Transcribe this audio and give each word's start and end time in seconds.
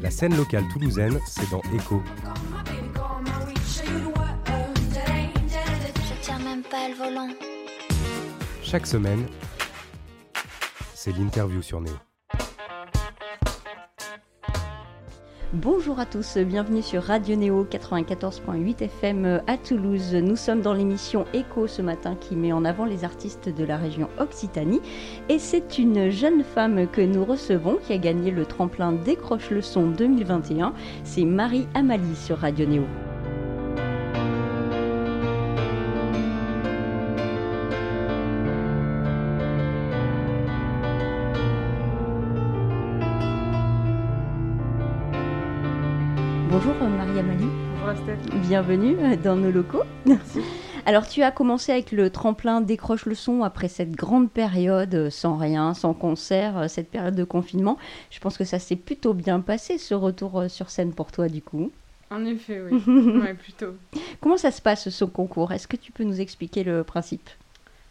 La 0.00 0.10
scène 0.10 0.36
locale 0.36 0.64
toulousaine, 0.72 1.18
c'est 1.26 1.50
dans 1.50 1.60
Echo. 1.74 2.02
Je 5.96 6.22
tiens 6.22 6.38
même 6.38 6.62
pas 6.62 6.88
le 6.88 6.94
volant. 6.94 7.28
Chaque 8.62 8.86
semaine, 8.86 9.26
c'est 10.94 11.16
l'interview 11.16 11.62
sur 11.62 11.80
Néo. 11.80 11.94
Bonjour 15.54 15.98
à 15.98 16.04
tous, 16.04 16.36
bienvenue 16.36 16.82
sur 16.82 17.02
Radio 17.02 17.34
Néo 17.34 17.64
94.8 17.64 18.84
FM 18.84 19.40
à 19.46 19.56
Toulouse. 19.56 20.14
Nous 20.14 20.36
sommes 20.36 20.60
dans 20.60 20.74
l'émission 20.74 21.24
Echo 21.32 21.66
ce 21.66 21.80
matin 21.80 22.16
qui 22.20 22.36
met 22.36 22.52
en 22.52 22.66
avant 22.66 22.84
les 22.84 23.02
artistes 23.02 23.48
de 23.48 23.64
la 23.64 23.78
région 23.78 24.10
Occitanie. 24.18 24.82
Et 25.30 25.38
c'est 25.38 25.78
une 25.78 26.10
jeune 26.10 26.44
femme 26.44 26.86
que 26.86 27.00
nous 27.00 27.24
recevons 27.24 27.78
qui 27.82 27.94
a 27.94 27.98
gagné 27.98 28.30
le 28.30 28.44
tremplin 28.44 28.92
Décroche 28.92 29.48
le 29.48 29.62
son 29.62 29.86
2021. 29.86 30.74
C'est 31.04 31.24
Marie 31.24 31.66
Amalie 31.72 32.14
sur 32.14 32.36
Radio 32.36 32.66
Néo. 32.66 32.84
Steph. 47.18 48.40
Bienvenue 48.42 49.16
dans 49.16 49.34
nos 49.34 49.50
locaux. 49.50 49.82
Merci. 50.06 50.40
Alors 50.86 51.08
tu 51.08 51.22
as 51.22 51.32
commencé 51.32 51.72
avec 51.72 51.90
le 51.90 52.10
tremplin 52.10 52.60
Décroche 52.60 53.06
le 53.06 53.16
son 53.16 53.42
après 53.42 53.66
cette 53.66 53.90
grande 53.90 54.30
période 54.30 54.94
euh, 54.94 55.10
sans 55.10 55.36
rien, 55.36 55.74
sans 55.74 55.94
concert, 55.94 56.56
euh, 56.56 56.68
cette 56.68 56.90
période 56.90 57.16
de 57.16 57.24
confinement. 57.24 57.76
Je 58.10 58.20
pense 58.20 58.38
que 58.38 58.44
ça 58.44 58.60
s'est 58.60 58.76
plutôt 58.76 59.14
bien 59.14 59.40
passé 59.40 59.78
ce 59.78 59.94
retour 59.94 60.40
euh, 60.40 60.48
sur 60.48 60.70
scène 60.70 60.92
pour 60.92 61.10
toi 61.10 61.28
du 61.28 61.42
coup. 61.42 61.72
En 62.10 62.24
effet, 62.24 62.62
oui. 62.62 62.82
ouais, 63.20 63.34
plutôt. 63.34 63.74
Comment 64.20 64.36
ça 64.36 64.52
se 64.52 64.62
passe 64.62 64.88
ce 64.88 65.04
concours? 65.04 65.52
Est-ce 65.52 65.66
que 65.66 65.76
tu 65.76 65.90
peux 65.90 66.04
nous 66.04 66.20
expliquer 66.20 66.62
le 66.62 66.84
principe? 66.84 67.28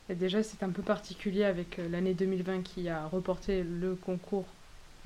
Et 0.10 0.16
déjà, 0.16 0.42
c'est 0.42 0.64
un 0.64 0.70
peu 0.70 0.82
particulier 0.82 1.44
avec 1.44 1.80
euh, 1.80 1.90
l'année 1.90 2.14
2020 2.14 2.62
qui 2.62 2.88
a 2.88 3.08
reporté 3.08 3.64
le 3.64 3.96
concours 3.96 4.46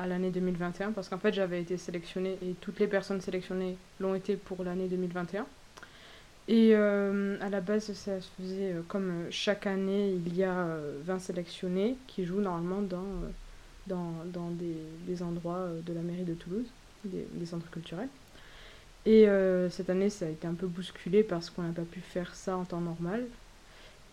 à 0.01 0.07
l'année 0.07 0.31
2021 0.31 0.91
parce 0.91 1.09
qu'en 1.09 1.19
fait, 1.19 1.33
j'avais 1.33 1.61
été 1.61 1.77
sélectionnée 1.77 2.37
et 2.41 2.55
toutes 2.59 2.79
les 2.79 2.87
personnes 2.87 3.21
sélectionnées 3.21 3.77
l'ont 3.99 4.15
été 4.15 4.35
pour 4.35 4.63
l'année 4.63 4.87
2021. 4.87 5.45
Et 6.47 6.71
euh, 6.73 7.37
à 7.39 7.49
la 7.49 7.61
base, 7.61 7.93
ça 7.93 8.19
se 8.19 8.27
faisait 8.39 8.73
euh, 8.73 8.81
comme 8.87 9.09
euh, 9.09 9.27
chaque 9.29 9.67
année, 9.67 10.09
il 10.25 10.35
y 10.35 10.43
a 10.43 10.65
euh, 10.65 10.99
20 11.03 11.19
sélectionnés 11.19 11.97
qui 12.07 12.25
jouent 12.25 12.41
normalement 12.41 12.81
dans, 12.81 13.05
dans, 13.85 14.11
dans 14.25 14.49
des, 14.49 14.75
des 15.05 15.21
endroits 15.21 15.67
de 15.85 15.93
la 15.93 16.01
mairie 16.01 16.23
de 16.23 16.33
Toulouse, 16.33 16.65
des, 17.05 17.45
centres 17.45 17.69
culturels. 17.69 18.09
Et 19.05 19.25
cette 19.71 19.89
année, 19.89 20.11
ça 20.11 20.27
a 20.27 20.29
été 20.29 20.45
un 20.45 20.53
peu 20.53 20.67
bousculé 20.67 21.23
parce 21.23 21.49
qu'on 21.49 21.63
n'a 21.63 21.73
pas 21.73 21.81
pu 21.81 22.01
faire 22.01 22.35
ça 22.35 22.55
en 22.55 22.65
temps 22.65 22.81
normal. 22.81 23.25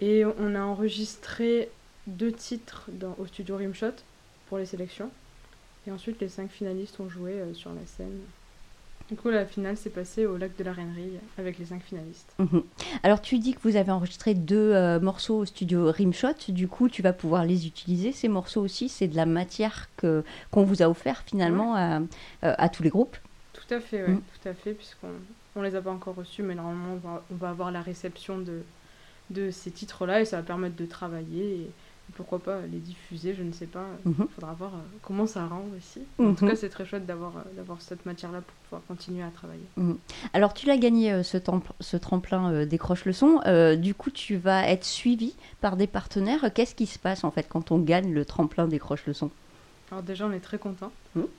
Et 0.01 0.25
on 0.25 0.55
a 0.55 0.63
enregistré 0.63 1.69
deux 2.07 2.33
titres 2.33 2.89
dans, 2.93 3.15
au 3.19 3.27
studio 3.27 3.59
Rimshot 3.59 3.93
pour 4.49 4.57
les 4.57 4.65
sélections. 4.65 5.11
Et 5.89 5.91
ensuite, 5.91 6.21
les 6.21 6.29
cinq 6.29 6.51
finalistes 6.51 7.01
ont 7.01 7.09
joué 7.09 7.33
euh, 7.33 7.55
sur 7.55 7.71
la 7.71 7.85
scène. 7.87 8.19
Du 9.09 9.17
coup, 9.17 9.31
la 9.31 9.47
finale 9.47 9.79
s'est 9.79 9.89
passée 9.89 10.27
au 10.27 10.37
lac 10.37 10.55
de 10.59 10.65
la 10.65 10.73
Reinerie 10.75 11.13
avec 11.39 11.59
les 11.59 11.65
cinq 11.65 11.83
finalistes. 11.83 12.31
Mhm. 12.39 12.63
Alors 13.03 13.23
tu 13.23 13.39
dis 13.39 13.55
que 13.55 13.61
vous 13.63 13.77
avez 13.77 13.91
enregistré 13.91 14.35
deux 14.35 14.75
euh, 14.75 15.01
morceaux 15.01 15.39
au 15.39 15.45
studio 15.47 15.91
Rimshot. 15.91 16.35
Du 16.51 16.69
coup, 16.69 16.91
tu 16.91 17.01
vas 17.01 17.15
pouvoir 17.15 17.47
les 17.47 17.67
utiliser. 17.67 18.13
Ces 18.13 18.29
morceaux 18.29 18.61
aussi, 18.61 18.91
c'est 18.91 19.09
de 19.09 19.17
la 19.17 19.25
matière 19.25 19.89
que 19.97 20.23
qu'on 20.51 20.63
vous 20.63 20.83
a 20.83 20.91
offert 20.91 21.23
finalement 21.25 21.75
à, 21.75 22.01
euh, 22.01 22.03
à 22.43 22.69
tous 22.69 22.83
les 22.83 22.91
groupes. 22.91 23.17
Tout 23.55 23.75
à 23.75 23.81
fait, 23.81 24.07
Mm. 24.07 24.21
tout 24.43 24.49
à 24.49 24.53
fait, 24.53 24.73
puisqu'on 24.75 25.09
on 25.57 25.63
les 25.63 25.75
a 25.75 25.81
pas 25.81 25.91
encore 25.91 26.15
reçus, 26.15 26.43
mais 26.43 26.55
normalement, 26.55 26.93
on 26.93 27.09
va, 27.09 27.25
on 27.33 27.35
va 27.37 27.49
avoir 27.49 27.71
la 27.73 27.81
réception 27.81 28.37
de, 28.39 28.61
de 29.31 29.51
ces 29.51 29.71
titres-là 29.71 30.21
et 30.21 30.27
ça 30.27 30.37
va 30.37 30.43
permettre 30.43 30.77
de 30.77 30.85
travailler 30.87 31.45
et, 31.63 31.71
pourquoi 32.15 32.39
pas 32.39 32.63
les 32.63 32.79
diffuser, 32.79 33.35
je 33.35 33.43
ne 33.43 33.53
sais 33.53 33.67
pas. 33.67 33.87
Il 34.05 34.11
Mhm. 34.13 34.27
faudra 34.35 34.53
voir 34.55 34.75
euh, 34.75 34.79
comment 35.03 35.27
ça 35.27 35.47
rend 35.47 35.65
aussi. 35.77 36.01
En 36.19 36.35
tout 36.35 36.45
Mhm. 36.45 36.51
cas, 36.51 36.57
c'est 36.57 36.69
très 36.69 36.85
chouette 36.87 37.07
d'avoir 37.07 37.37
euh, 37.37 37.43
d'avoir 37.57 37.81
cette 37.83 38.07
matière-là 38.07 38.41
pour 38.41 38.55
pouvoir 38.65 38.83
continuer 38.89 39.23
à 39.23 39.31
travailler. 39.31 39.67
Alors 40.33 40.55
tu 40.55 40.67
l'as 40.67 40.77
gagné 40.77 41.13
euh, 41.13 41.23
ce, 41.23 41.39
ce 41.81 41.97
tremplin 41.97 42.53
euh, 42.53 42.65
décroche 42.67 43.05
le 43.05 43.13
son. 43.13 43.41
Euh, 43.47 43.77
du 43.77 43.95
coup, 43.95 44.11
tu 44.11 44.37
vas 44.37 44.69
être 44.69 44.85
suivi 44.85 45.35
par 45.61 45.77
des 45.77 45.87
partenaires. 45.87 46.53
Qu'est-ce 46.55 46.75
qui 46.75 46.87
se 46.87 46.99
passe 46.99 47.25
en 47.25 47.31
fait 47.31 47.49
quand 47.49 47.71
on 47.71 47.79
gagne 47.79 48.13
le 48.13 48.25
tremplin 48.25 48.67
décroche 48.67 49.07
le 49.07 49.13
son 49.13 49.31
Alors 49.91 50.03
déjà, 50.03 50.27
on 50.27 50.33
est 50.33 50.41
très 50.41 50.59
content. 50.59 50.93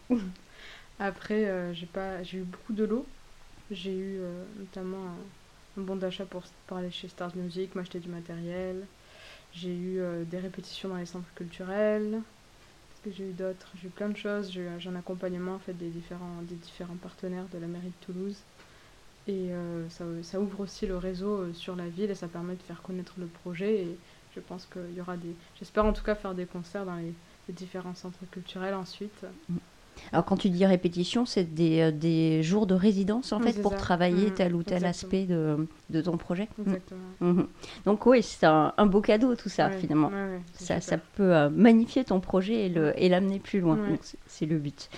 Après, 1.00 1.74
j'ai 1.74 1.86
pas, 1.86 2.24
j'ai 2.24 2.40
eu 2.40 2.44
beaucoup 2.44 2.74
de 2.74 2.84
lots. 2.84 3.06
J'ai 3.72 3.96
eu 3.96 4.20
notamment 4.60 4.98
un, 5.78 5.82
un 5.82 5.84
bon 5.84 5.96
d'achat 5.96 6.26
pour, 6.26 6.44
pour 6.68 6.78
aller 6.78 6.92
chez 6.92 7.08
Stars 7.08 7.36
Music, 7.36 7.74
m'acheter 7.76 8.00
du 8.00 8.10
matériel. 8.10 8.86
J'ai 9.52 9.76
eu 9.76 10.00
euh, 10.00 10.24
des 10.26 10.40
répétitions 10.40 10.90
dans 10.90 10.98
les 10.98 11.06
centres 11.06 11.34
culturels. 11.36 12.22
Qu'est-ce 12.90 13.02
que 13.02 13.12
j'ai 13.12 13.30
eu 13.30 13.34
d'autres 13.34 13.72
J'ai 13.76 13.88
eu 13.88 13.92
plein 13.92 14.10
de 14.10 14.18
choses. 14.18 14.52
J'ai 14.52 14.68
un 14.68 14.96
accompagnement 14.96 15.56
en 15.56 15.60
fait 15.60 15.74
des 15.74 15.90
différents, 15.90 16.42
des 16.44 16.56
différents 16.56 16.98
partenaires 16.98 17.48
de 17.50 17.58
la 17.58 17.68
mairie 17.68 17.90
de 17.90 18.06
Toulouse. 18.06 18.38
Et 19.28 19.52
euh, 19.54 19.90
ça, 19.90 20.06
ça 20.24 20.40
ouvre 20.42 20.62
aussi 20.62 20.88
le 20.88 20.98
réseau 20.98 21.42
euh, 21.42 21.54
sur 21.54 21.76
la 21.76 21.88
ville 21.90 22.10
et 22.12 22.16
ça 22.16 22.28
permet 22.28 22.56
de 22.56 22.64
faire 22.64 22.82
connaître 22.82 23.14
le 23.20 23.28
projet. 23.28 23.84
Et 23.84 24.00
je 24.36 24.40
pense 24.40 24.66
qu'il 24.66 24.94
y 24.94 25.02
aura 25.02 25.18
des. 25.18 25.36
J'espère 25.56 25.86
en 25.86 25.94
tout 25.94 26.04
cas 26.04 26.16
faire 26.16 26.36
des 26.36 26.46
concerts 26.46 26.86
dans 26.86 26.96
les, 26.96 27.14
les 27.48 27.54
différents 27.54 27.96
centres 27.96 28.26
culturels 28.32 28.74
ensuite. 28.76 29.26
Alors 30.12 30.26
quand 30.26 30.38
tu 30.38 30.50
dis 30.50 30.66
répétition, 30.66 31.26
c'est 31.26 31.54
des, 31.54 31.82
euh, 31.82 31.92
des 31.92 32.42
jours 32.44 32.68
de 32.68 32.74
résidence 32.74 33.32
en 33.34 33.40
Oui, 33.40 33.52
fait 33.52 33.62
pour 33.62 33.72
ça. 33.74 33.78
travailler 33.78 34.28
Mhm, 34.28 34.34
tel 34.34 34.56
ou 34.56 34.64
tel 34.64 34.86
exactement. 34.86 34.90
aspect 34.90 35.26
de, 35.26 35.68
de 35.90 36.02
ton 36.02 36.18
projet. 36.18 36.48
Exactement. 36.60 37.00
Mhm. 37.22 37.48
Donc 37.86 38.06
oui, 38.06 38.24
c'est 38.24 38.46
un, 38.46 38.74
un 38.78 38.86
beau 38.86 39.02
cadeau 39.02 39.36
tout 39.36 39.50
ça 39.50 39.68
Ouais, 39.68 39.78
finalement. 39.78 40.08
ouais, 40.10 40.14
ouais, 40.14 40.42
c'est 40.54 40.66
Ça, 40.66 40.82
ça 40.82 40.98
peut 40.98 41.36
euh, 41.36 41.50
magnifier 41.50 42.04
ton 42.04 42.20
projet 42.20 42.66
et 42.66 42.70
le- 42.70 42.94
et 43.02 43.10
l'amener 43.10 43.40
plus 43.40 43.60
loin. 43.60 43.78
C'est- 44.02 44.18
C'est 44.26 44.46
le 44.46 44.58
but. 44.58 44.90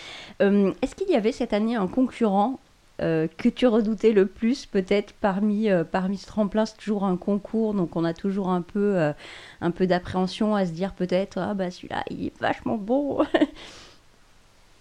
Euh, 0.42 0.72
Est-ce 0.82 0.96
qu'il 0.96 1.10
y 1.10 1.16
avait 1.16 1.32
cette 1.32 1.54
année 1.54 1.76
un 1.76 1.88
concurrent 1.88 2.60
euh, 3.02 3.28
que 3.38 3.50
tu 3.50 3.66
redoutais 3.66 4.12
le 4.12 4.28
plus 4.28 4.68
peut-être 4.68 5.14
parmi, 5.14 5.70
euh, 5.72 5.84
parmi 5.84 6.18
ce 6.18 6.28
tremplin? 6.28 6.66
C'est 6.68 6.78
toujours 6.78 7.04
un 7.04 7.18
concours, 7.18 7.74
donc 7.74 7.96
on 7.96 8.04
a 8.04 8.14
toujours 8.14 8.50
un 8.50 8.62
peu, 8.62 8.96
euh, 9.00 9.12
un 9.60 9.72
peu 9.72 9.88
d'appréhension 9.88 10.56
à 10.56 10.66
se 10.68 10.72
dire 10.72 10.94
peut-être 10.94 11.40
ah 11.40 11.54
bah 11.56 11.72
celui-là 11.72 12.04
il 12.12 12.28
est 12.28 12.40
vachement 12.40 12.78
bon. 12.78 13.24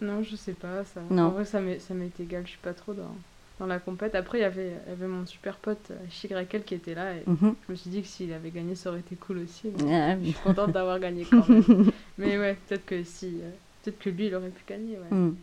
Non, 0.01 0.23
je 0.23 0.37
sais 0.37 0.53
pas. 0.53 0.85
Ça... 0.85 1.01
Non. 1.11 1.25
En 1.25 1.31
vrai, 1.31 1.45
ça 1.45 1.61
m'est 1.61 2.21
égal. 2.21 2.43
Je 2.45 2.51
suis 2.51 2.59
pas 2.59 2.73
trop 2.75 2.93
dans, 2.95 3.15
dans 3.59 3.67
la 3.67 3.79
compète. 3.79 4.15
Après, 4.15 4.39
il 4.39 4.43
y 4.43 4.45
avait, 4.45 4.73
y 4.89 4.93
avait 4.93 5.07
mon 5.07 5.27
super 5.27 5.57
pote 5.57 5.91
euh, 5.91 5.97
Chigrakel 6.11 6.65
qui 6.65 6.75
était 6.75 6.95
là. 6.95 7.15
Et 7.17 7.23
Mhm. 7.27 7.55
je 7.67 7.73
me 7.73 7.77
suis 7.77 7.91
dit 7.91 8.03
que 8.03 8.09
s'il 8.09 8.33
avait 8.33 8.51
gagné, 8.51 8.75
ça 8.75 8.91
aurait 8.91 9.01
été 9.01 9.17
cool 9.17 9.39
aussi. 9.39 9.71
Ah, 9.91 10.17
Je 10.19 10.25
suis 10.31 10.35
contente 10.43 10.73
d'avoir 10.73 10.99
gagné 11.01 11.25
quand 11.31 11.47
même. 11.49 11.63
mais 12.19 12.39
ouais, 12.39 12.57
peut-être 12.69 12.87
que 12.87 13.03
si. 13.05 13.41
euh, 13.43 13.51
Peut-être 13.83 13.99
que 13.99 14.11
lui, 14.11 14.27
il 14.27 14.35
aurait 14.35 14.51
pu 14.51 14.63
gagner. 14.69 14.99
Ouais. 14.99 15.17
Mm. 15.17 15.37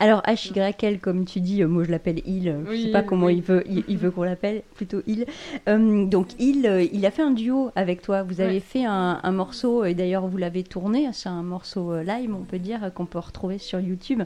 Alors 0.00 0.22
HYL, 0.26 0.98
comme 1.00 1.24
tu 1.24 1.40
dis, 1.40 1.62
euh, 1.62 1.68
moi 1.68 1.84
je 1.84 1.90
l'appelle 1.90 2.20
il, 2.26 2.48
euh, 2.48 2.64
je 2.64 2.70
Oui, 2.70 2.82
sais 2.84 2.90
pas 2.90 3.02
comment 3.02 3.26
oui. 3.26 3.36
il 3.36 3.42
veut, 3.42 3.62
il, 3.68 3.84
il 3.88 3.98
veut 3.98 4.10
qu'on 4.10 4.22
l'appelle, 4.22 4.62
plutôt 4.74 5.02
il. 5.06 5.26
Euh, 5.68 6.06
donc 6.06 6.28
il, 6.38 6.66
euh, 6.66 6.82
il 6.92 7.04
a 7.06 7.10
fait 7.10 7.22
un 7.22 7.30
duo 7.30 7.70
avec 7.76 8.00
toi. 8.02 8.22
Vous 8.22 8.40
avez 8.40 8.54
Ouais. 8.54 8.60
fait 8.60 8.84
un, 8.84 9.20
un 9.22 9.32
morceau 9.32 9.84
et 9.84 9.94
d'ailleurs 9.94 10.26
vous 10.26 10.36
l'avez 10.36 10.62
tourné. 10.64 11.08
C'est 11.12 11.28
un 11.28 11.42
morceau 11.42 11.96
live, 12.00 12.34
on 12.34 12.44
peut 12.44 12.58
dire, 12.58 12.92
qu'on 12.94 13.06
peut 13.06 13.18
retrouver 13.18 13.58
sur 13.58 13.78
YouTube, 13.80 14.22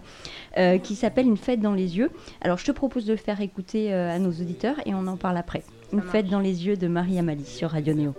euh, 0.59 0.79
qui 0.79 0.95
s'appelle 0.95 1.27
Une 1.27 1.37
fête 1.37 1.61
dans 1.61 1.75
les 1.75 1.97
yeux. 1.99 2.11
Alors 2.41 2.59
je 2.59 2.65
te 2.65 2.73
propose 2.73 3.05
de 3.05 3.13
le 3.13 3.19
faire 3.19 3.41
écouter 3.41 3.93
à 3.93 4.19
nos 4.19 4.31
auditeurs 4.31 4.77
et 4.87 4.95
on 4.95 5.07
en 5.07 5.17
parle 5.17 5.37
après. 5.37 5.63
Une 5.93 6.03
fête 6.03 6.29
dans 6.29 6.41
les 6.41 6.67
yeux 6.67 6.77
de 6.77 6.87
Marie 6.89 7.19
Amalie 7.19 7.45
sur 7.47 7.71
Radio 7.71 7.95
Néo. 7.95 8.15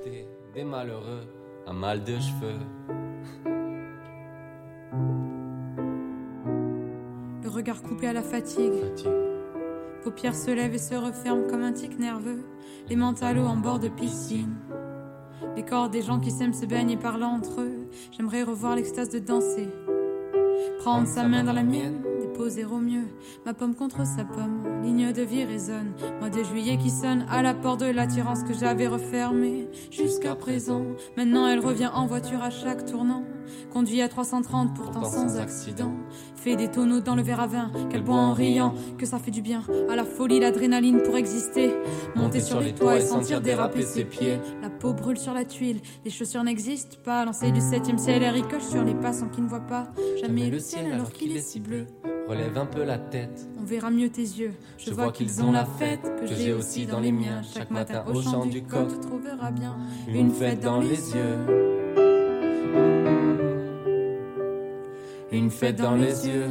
Des 0.55 0.63
malheureux, 0.63 1.21
un 1.67 1.73
mal 1.73 2.03
de 2.03 2.13
cheveux. 2.19 3.58
Regard 7.59 7.81
coupé 7.81 8.07
à 8.07 8.13
la 8.13 8.21
fatigue. 8.21 8.71
Fatigue. 8.71 9.11
Paupières 10.05 10.35
se 10.35 10.49
lèvent 10.49 10.75
et 10.75 10.77
se 10.77 10.95
referment 10.95 11.45
comme 11.49 11.61
un 11.61 11.73
tic 11.73 11.99
nerveux. 11.99 12.45
Les 12.87 12.95
mentalos 12.95 13.45
en 13.45 13.57
bord 13.57 13.79
de 13.79 13.89
piscine. 13.89 14.55
Les 15.57 15.63
corps 15.63 15.89
des 15.89 16.01
gens 16.01 16.21
qui 16.21 16.31
s'aiment 16.31 16.53
se 16.53 16.65
baignent 16.65 16.91
et 16.91 16.97
parlent 16.97 17.23
entre 17.23 17.59
eux. 17.59 17.89
J'aimerais 18.13 18.43
revoir 18.43 18.77
l'extase 18.77 19.09
de 19.09 19.19
danser. 19.19 19.67
Prendre 20.79 21.05
sa 21.05 21.27
main 21.27 21.43
dans 21.43 21.51
la 21.51 21.63
mienne, 21.63 22.01
déposer 22.21 22.63
au 22.63 22.77
mieux 22.77 23.07
ma 23.45 23.53
pomme 23.53 23.75
contre 23.75 24.05
sa 24.07 24.23
pomme. 24.23 24.81
Ligne 24.81 25.11
de 25.11 25.21
vie 25.21 25.43
résonne. 25.43 25.91
Mois 26.21 26.29
de 26.29 26.41
juillet 26.41 26.77
qui 26.77 26.89
sonne 26.89 27.25
à 27.29 27.41
la 27.41 27.53
porte 27.53 27.81
de 27.81 27.91
l'attirance 27.91 28.43
que 28.43 28.53
j'avais 28.53 28.87
refermée 28.87 29.67
jusqu'à 29.91 30.33
présent. 30.35 30.85
Maintenant 31.17 31.45
elle 31.45 31.59
revient 31.59 31.91
en 31.93 32.07
voiture 32.07 32.41
à 32.41 32.51
chaque 32.51 32.85
tournant. 32.85 33.25
Conduit 33.71 34.01
à 34.01 34.09
330 34.09 34.75
pourtant 34.75 35.03
sans 35.03 35.37
accident. 35.37 35.91
Fait 36.35 36.55
des 36.55 36.69
tonneaux 36.69 37.01
dans 37.01 37.15
le 37.15 37.21
verre 37.21 37.41
à 37.41 37.47
vin, 37.47 37.71
qu'elle 37.89 38.03
boit 38.03 38.15
en 38.15 38.33
riant, 38.33 38.73
que 38.97 39.05
ça 39.05 39.19
fait 39.19 39.31
du 39.31 39.41
bien 39.41 39.63
à 39.89 39.95
la 39.95 40.05
folie, 40.05 40.39
l'adrénaline 40.39 41.01
pour 41.01 41.17
exister. 41.17 41.73
Monter 42.15 42.39
sur 42.39 42.61
les 42.61 42.73
toits 42.73 42.97
et 42.97 43.01
sentir 43.01 43.41
déraper 43.41 43.83
ses 43.83 44.05
pieds. 44.05 44.39
La 44.61 44.69
peau 44.69 44.93
brûle 44.93 45.17
sur 45.17 45.33
la 45.33 45.45
tuile, 45.45 45.81
les 46.05 46.11
chaussures 46.11 46.43
n'existent 46.43 46.97
pas. 47.03 47.25
Lancer 47.25 47.51
du 47.51 47.59
septième 47.59 47.97
ciel, 47.97 48.23
elle 48.23 48.33
ricoche 48.33 48.63
sur 48.63 48.83
les 48.83 48.95
passants 48.95 49.29
qui 49.29 49.41
ne 49.41 49.47
voient 49.47 49.59
pas 49.59 49.87
jamais 50.21 50.49
le 50.49 50.59
ciel 50.59 50.91
alors 50.91 51.11
qu'il 51.11 51.35
est 51.35 51.41
si 51.41 51.59
bleu. 51.59 51.87
relève 52.27 52.57
un 52.57 52.65
peu 52.65 52.83
la 52.83 52.97
tête. 52.97 53.47
On 53.59 53.63
verra 53.63 53.89
mieux 53.89 54.09
tes 54.09 54.21
yeux. 54.21 54.53
Je, 54.77 54.91
vois 54.91 55.11
qu'ils 55.11 55.43
ont 55.43 55.51
la 55.51 55.65
fête 55.65 56.11
que 56.19 56.27
j'ai 56.27 56.53
aussi 56.53 56.85
dans 56.85 56.99
les 56.99 57.11
miens. 57.11 57.41
Chaque 57.41 57.71
matin 57.71 58.03
au 58.07 58.21
chant 58.21 58.45
du 58.45 58.63
coq, 58.63 58.87
tu 58.89 58.99
trouveras 58.99 59.51
bien 59.51 59.77
une 60.07 60.31
fête 60.31 60.61
dans 60.61 60.79
les 60.79 61.13
yeux. 61.13 62.98
Une 65.31 65.51
fête 65.51 65.75
dans 65.75 65.95
les 65.95 66.27
yeux. 66.27 66.49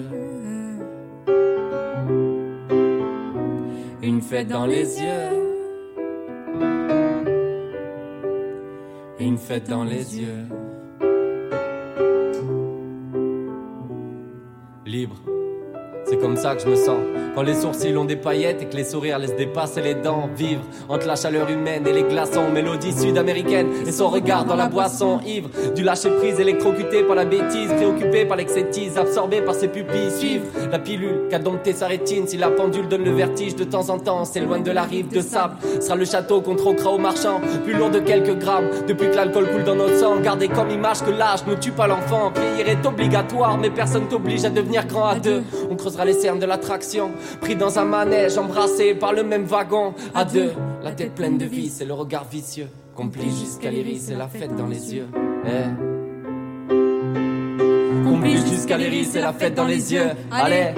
Une 4.03 4.23
fête 4.23 4.47
dans 4.47 4.67
les 4.67 5.01
yeux. 5.01 5.49
Une 9.19 9.37
fête 9.37 9.69
dans 9.69 9.83
les 9.83 10.21
yeux. 10.21 10.47
Comme 16.21 16.37
ça 16.37 16.55
que 16.55 16.63
je 16.63 16.69
me 16.69 16.75
sens. 16.75 16.99
Quand 17.35 17.43
les 17.43 17.55
sourcils 17.55 17.97
ont 17.97 18.05
des 18.05 18.17
paillettes 18.17 18.61
et 18.63 18.67
que 18.67 18.77
les 18.77 18.83
sourires 18.83 19.19
laissent 19.21 19.37
dépasser 19.37 19.81
les 19.81 19.95
dents. 19.95 20.29
Vivre 20.35 20.63
entre 20.89 21.07
la 21.07 21.15
chaleur 21.15 21.49
humaine 21.49 21.87
et 21.87 21.93
les 21.93 22.03
glaçons. 22.03 22.51
Mélodie 22.53 22.93
sud-américaine 22.93 23.69
et 23.87 23.93
son 23.93 24.09
regard 24.09 24.45
dans 24.45 24.57
la 24.57 24.67
boisson. 24.67 25.21
Ivre 25.25 25.49
du 25.77 25.85
lâcher 25.85 26.11
prise, 26.11 26.41
électrocuté 26.41 27.05
par 27.05 27.15
la 27.15 27.25
bêtise. 27.25 27.73
Préoccupé 27.77 28.25
par 28.25 28.37
l'excétise, 28.37 28.99
absorbé 28.99 29.41
par 29.43 29.55
ses 29.55 29.69
pupilles. 29.69 30.11
Suivre 30.11 30.47
la 30.73 30.81
pilule 30.81 31.29
qu'a 31.31 31.39
dompté 31.39 31.73
sa 31.73 31.87
rétine. 31.87 32.27
Si 32.27 32.37
la 32.37 32.51
pendule 32.51 32.89
donne 32.89 33.05
le 33.05 33.13
vertige 33.13 33.55
de 33.55 33.65
temps 33.65 33.89
en 33.91 33.99
temps, 33.99 34.25
c'est 34.25 34.41
loin 34.41 34.59
de 34.59 34.71
la 34.73 34.83
rive 34.83 35.09
de 35.09 35.21
sable. 35.21 35.55
Sera 35.81 35.95
le 35.95 36.05
château 36.05 36.41
qu'on 36.41 36.57
troquera 36.57 36.91
au 36.91 36.99
marchand. 36.99 37.41
Plus 37.65 37.75
lourd 37.75 37.91
de 37.91 38.01
quelques 38.01 38.37
grammes. 38.39 38.69
Depuis 38.89 39.11
que 39.11 39.15
l'alcool 39.15 39.49
coule 39.49 39.65
dans 39.65 39.77
notre 39.77 39.97
sang. 39.97 40.17
Gardez 40.21 40.49
comme 40.49 40.71
image 40.71 41.03
que 41.03 41.11
l'âge 41.11 41.47
ne 41.47 41.55
tue 41.55 41.71
pas 41.71 41.87
l'enfant. 41.87 42.33
Vieillir 42.35 42.69
est 42.69 42.85
obligatoire, 42.85 43.57
mais 43.59 43.71
personne 43.71 44.09
t'oblige 44.09 44.45
à 44.45 44.51
devenir 44.51 44.85
grand 44.87 45.07
à 45.07 45.15
deux. 45.15 45.43
On 45.71 45.77
creusera 45.77 46.05
les 46.09 46.15
cernes 46.15 46.39
de 46.39 46.47
l'attraction. 46.47 47.11
Pris 47.41 47.55
dans 47.55 47.79
un 47.79 47.85
manège, 47.85 48.39
embrassé 48.39 48.95
par 48.95 49.13
le 49.13 49.23
même 49.23 49.45
wagon. 49.45 49.95
À 50.15 50.25
deux, 50.25 50.53
la 50.83 50.93
tête 50.93 51.15
pleine 51.15 51.39
de 51.39 51.45
vices 51.45 51.81
et 51.81 51.85
le 51.85 51.95
regard 51.95 52.25
vicieux. 52.25 52.69
Complice 52.97 53.39
jusqu'à 53.39 53.71
l'iris 53.71 54.11
et 54.11 54.15
la 54.15 54.27
fête 54.27 54.57
dans 54.57 54.67
les 54.67 54.95
yeux. 54.95 55.07
Complice 58.05 58.47
jusqu'à 58.49 58.79
l'iris 58.79 59.15
et 59.15 59.21
la 59.21 59.33
fête 59.33 59.55
dans 59.55 59.67
les 59.67 59.93
yeux. 59.93 60.11
Allez. 60.31 60.73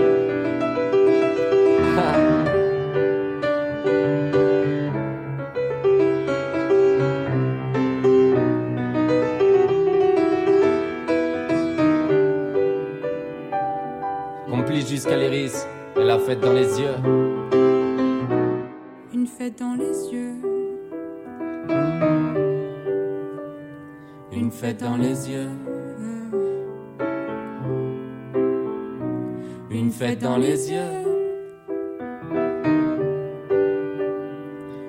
Et 16.01 16.05
la 16.05 16.19
fête 16.19 16.41
dans 16.41 16.53
les 16.53 16.81
yeux. 16.81 16.97
Une 19.13 19.27
fête 19.27 19.59
dans 19.59 19.75
les 19.75 20.13
yeux. 20.13 20.35
Une 24.33 24.51
fête 24.51 24.81
dans 24.81 24.97
les 24.97 25.31
yeux. 25.31 25.51
Une 29.71 29.91
fête 29.91 30.21
dans 30.21 30.39
les 30.39 30.71
yeux. 30.73 30.79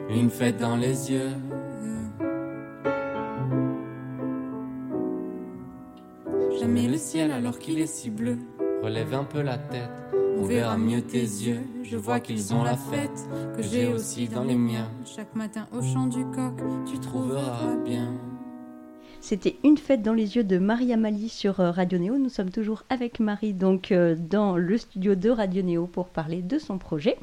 Une 0.09 0.29
fête 0.29 0.57
dans 0.57 0.77
les 0.77 1.11
yeux. 1.11 1.31
Jamais 6.59 6.87
le 6.87 6.97
ciel 6.97 7.31
alors 7.31 7.57
qu'il 7.59 7.81
est 7.81 7.87
si 7.87 8.09
bleu. 8.09 8.37
Relève 8.81 9.13
un 9.13 9.23
peu 9.23 9.41
la 9.41 9.57
tête. 9.57 9.89
On 10.37 10.43
verra 10.43 10.77
mieux 10.77 11.01
tes 11.01 11.19
yeux. 11.19 11.61
Je 11.83 11.97
vois 11.97 12.19
qu'ils 12.19 12.53
ont 12.53 12.63
la 12.63 12.77
fête 12.77 13.27
que 13.55 13.61
j'ai 13.61 13.87
aussi 13.87 14.27
dans 14.27 14.43
les 14.43 14.55
miens. 14.55 14.89
Chaque 15.05 15.35
matin 15.35 15.67
au 15.71 15.81
chant 15.81 16.07
du 16.07 16.23
coq, 16.25 16.61
tu 16.89 16.99
trouveras 16.99 17.75
bien. 17.83 18.13
C'était 19.19 19.57
une 19.63 19.77
fête 19.77 20.01
dans 20.01 20.13
les 20.13 20.35
yeux 20.35 20.43
de 20.43 20.57
Maria 20.57 20.97
Mali 20.97 21.29
sur 21.29 21.59
euh, 21.59 21.69
Radio 21.69 21.99
Néo. 21.99 22.17
Nous 22.17 22.29
sommes 22.29 22.49
toujours 22.49 22.83
avec 22.89 23.19
Marie 23.19 23.53
donc 23.53 23.91
euh, 23.91 24.15
dans 24.17 24.57
le 24.57 24.79
studio 24.79 25.13
de 25.13 25.29
Radio 25.29 25.61
Néo 25.61 25.85
pour 25.85 26.07
parler 26.07 26.41
de 26.41 26.57
son 26.57 26.79
projet. 26.79 27.17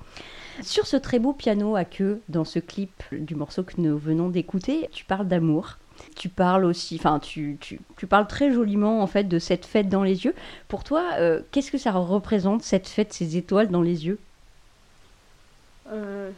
Sur 0.62 0.86
ce 0.86 0.96
très 0.96 1.18
beau 1.18 1.32
piano 1.32 1.74
à 1.74 1.84
queue, 1.84 2.20
dans 2.28 2.44
ce 2.44 2.60
clip 2.60 3.02
du 3.10 3.34
morceau 3.34 3.64
que 3.64 3.80
nous 3.80 3.98
venons 3.98 4.28
d'écouter, 4.28 4.88
tu 4.92 5.04
parles 5.04 5.26
d'amour. 5.26 5.78
Tu 6.16 6.28
parles 6.28 6.64
aussi, 6.64 6.96
enfin, 6.96 7.18
tu, 7.20 7.58
tu, 7.60 7.80
tu 7.96 8.06
parles 8.06 8.26
très 8.28 8.52
joliment 8.52 9.02
en 9.02 9.06
fait 9.06 9.24
de 9.24 9.38
cette 9.38 9.66
fête 9.66 9.88
dans 9.88 10.02
les 10.02 10.24
yeux. 10.24 10.34
Pour 10.68 10.84
toi, 10.84 11.12
euh, 11.18 11.42
qu'est-ce 11.52 11.70
que 11.70 11.78
ça 11.78 11.92
représente 11.92 12.62
cette 12.62 12.88
fête, 12.88 13.12
ces 13.12 13.36
étoiles 13.36 13.68
dans 13.68 13.82
les 13.82 14.06
yeux? 14.06 14.18
Euh, 15.86 16.32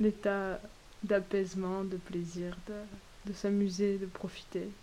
L'état 0.00 0.60
d'apaisement, 1.02 1.84
de 1.84 1.96
plaisir, 1.96 2.58
de, 2.66 2.74
de 3.26 3.32
s'amuser, 3.34 3.98
de 3.98 4.06
profiter. 4.06 4.74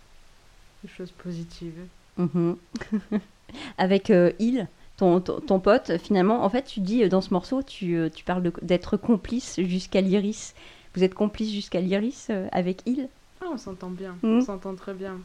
Des 0.82 0.88
choses 0.88 1.12
positives. 1.12 1.88
Mhm. 2.16 2.58
Avec 3.78 4.10
euh, 4.10 4.32
Il, 4.38 4.68
ton, 4.96 5.20
ton, 5.20 5.40
ton 5.40 5.60
pote, 5.60 5.98
finalement, 5.98 6.44
en 6.44 6.50
fait, 6.50 6.64
tu 6.64 6.80
dis 6.80 7.04
euh, 7.04 7.08
dans 7.08 7.20
ce 7.20 7.32
morceau, 7.34 7.62
tu, 7.62 7.98
tu 8.14 8.24
parles 8.24 8.52
d'être 8.62 8.96
complice 8.96 9.60
jusqu'à 9.62 10.00
l'iris. 10.00 10.54
Vous 10.94 11.04
êtes 11.04 11.14
complice 11.14 11.52
jusqu'à 11.52 11.80
l'iris 11.80 12.30
avec 12.52 12.82
Il? 12.86 13.08
Ah, 13.40 13.46
on 13.52 13.58
s'entend 13.58 13.90
bien, 13.90 14.16
on 14.22 14.40
s'entend 14.40 14.74
très 14.74 14.94
bien. 14.94 15.18